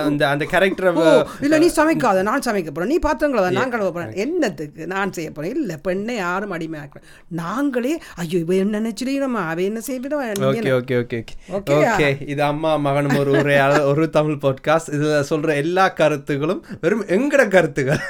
இந்த 0.08 0.28
அந்த 0.28 0.46
கேரக்டரை 0.50 0.92
இல்ல 1.40 1.58
நீ 1.58 1.66
சமைக்காத 1.76 2.22
நான் 2.22 2.42
சமைக்க 2.46 2.70
போறேன். 2.70 2.88
நீ 2.88 2.98
பாத்திரங்கள 2.98 3.50
நான் 3.50 3.70
கழுவ 3.70 3.92
போறேன் 3.92 4.12
என்னத்துக்கு? 4.14 4.86
நான் 4.86 5.12
செய்ய 5.12 5.30
போறேன். 5.30 5.54
இல்ல 5.54 5.76
பெண்ணை 5.76 6.16
யாரும் 6.16 6.50
அடிமை 6.50 6.80
ஆக்கிறேன் 6.80 7.06
நாங்களே 7.28 7.93
ஐயோ 8.16 8.38
இவ 8.38 8.54
என்ன 8.56 8.78
நினைச்சிருக்கணுமா 8.78 9.42
அவ 9.46 9.62
என்ன 9.62 9.80
செய்விடுவான் 9.86 10.42
okay 10.48 10.72
okay 10.74 10.94
okay 11.00 11.18
okay? 11.52 11.74
Okay 11.80 12.08
இது 12.26 12.42
அம்மா 12.44 12.72
மகனும் 12.82 13.18
ஒரு 13.18 13.32
உரையாடல் 13.38 13.88
ஒரு 13.90 14.04
தமிழ் 14.10 14.40
பாட்காஸ்ட் 14.42 14.92
இதுல 14.92 15.20
சொல்ற 15.30 15.56
எல்லா 15.56 15.86
கருத்துகளும் 15.94 16.62
வெறும் 16.80 17.04
எங்கட 17.14 17.44
கருத்துகள் 17.48 18.02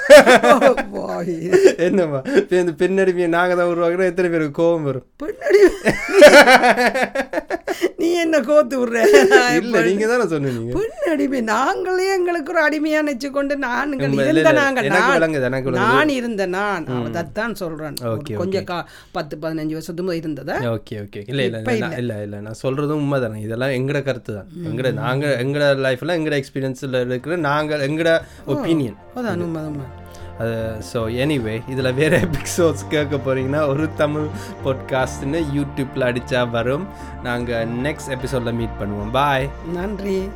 என்னம்மா 1.84 2.20
இந்த 2.56 2.74
பெண்ணடிமையை 2.78 3.30
நாங்க 3.30 3.54
தான் 3.54 3.72
உருவாக்குறோம் 3.72 4.10
எத்தனை 4.10 4.30
பேருக்கு 4.30 4.60
கோபம் 4.60 4.84
வரும் 4.84 5.06
பெண்ணடி 5.16 5.62
நீ 7.96 8.08
என்ன 8.12 8.40
கோத்து 8.40 8.74
விடுற? 8.80 8.98
இல்ல 9.58 9.82
நீங்க 9.82 10.06
தானே 10.06 10.26
சொன்னீங்க. 10.28 10.72
பெண் 10.78 11.10
அடிமை. 11.12 11.40
நாங்களே 11.40 12.12
எங்களுக்கு 12.12 12.52
ஒரு 12.52 12.62
அடிமையா 12.66 13.00
நினைச்சு 13.04 13.30
கொண்டு 13.30 13.54
இல்ல, 13.54 14.26
இருந்த 14.26 14.52
நாங்கள் 14.52 14.88
நான். 14.88 15.78
நான் 15.82 16.08
இருந்த 16.08 16.46
நான். 16.46 16.86
அதைத்தான் 17.06 17.54
சொல்றேன். 17.54 17.96
கொஞ்சம் 18.36 18.64
கா 18.64 18.78
பத்து 19.12 19.36
பதினஞ்சு 19.42 19.76
வருஷத்துக்கு 19.78 20.20
இருந்ததா. 20.22 20.56
Okay 20.74 20.96
okay. 21.04 21.22
இல்ல 21.26 21.42
இல்ல 21.44 21.60
நான் 21.62 21.98
இல்ல. 22.02 22.20
இல்ல 22.22 22.40
நான் 22.40 22.60
சொல்றதும் 22.62 23.02
உண்மை 23.04 23.20
தானே. 23.20 23.40
இதெல்லாம் 23.40 23.70
எங்கட 23.70 24.02
கருத்து 24.02 24.34
தான். 24.34 24.48
எங்கட 24.70 24.92
நாங்க 24.92 25.26
எங்கட 25.44 25.64
லைஃப்ல 25.86 26.16
எங்கட 26.20 26.36
எக்ஸ்பீரியன்ஸ்ல 26.42 27.00
இருக்கிற 27.06 27.36
நாங்க 27.50 27.76
எங்கட 27.88 28.10
ஒப்பீனியன் 28.46 28.98
அதான் 29.14 29.44
உண்மை. 29.46 29.84
ஸோ 30.92 31.00
எனிவே 31.22 31.62
இதில் 31.68 31.92
வேறு 31.92 32.18
எபிசோட்ஸ் 32.18 32.88
கேட்க 32.88 33.16
போகிறீங்கன்னா 33.16 33.68
ஒரு 33.68 33.88
தமிழ் 33.96 34.26
பாட்காஸ்ட்னு 34.64 35.44
யூடியூப்பில் 35.54 36.06
அடித்தா 36.08 36.50
வரும். 36.50 36.86
நாங்கள் 37.22 37.68
நெக்ஸ்ட் 37.68 38.08
எபிசோடில் 38.08 38.52
மீட் 38.52 38.80
பண்ணுவோம். 38.80 39.10
பாய் 39.12 39.48
நன்றி. 39.74 40.30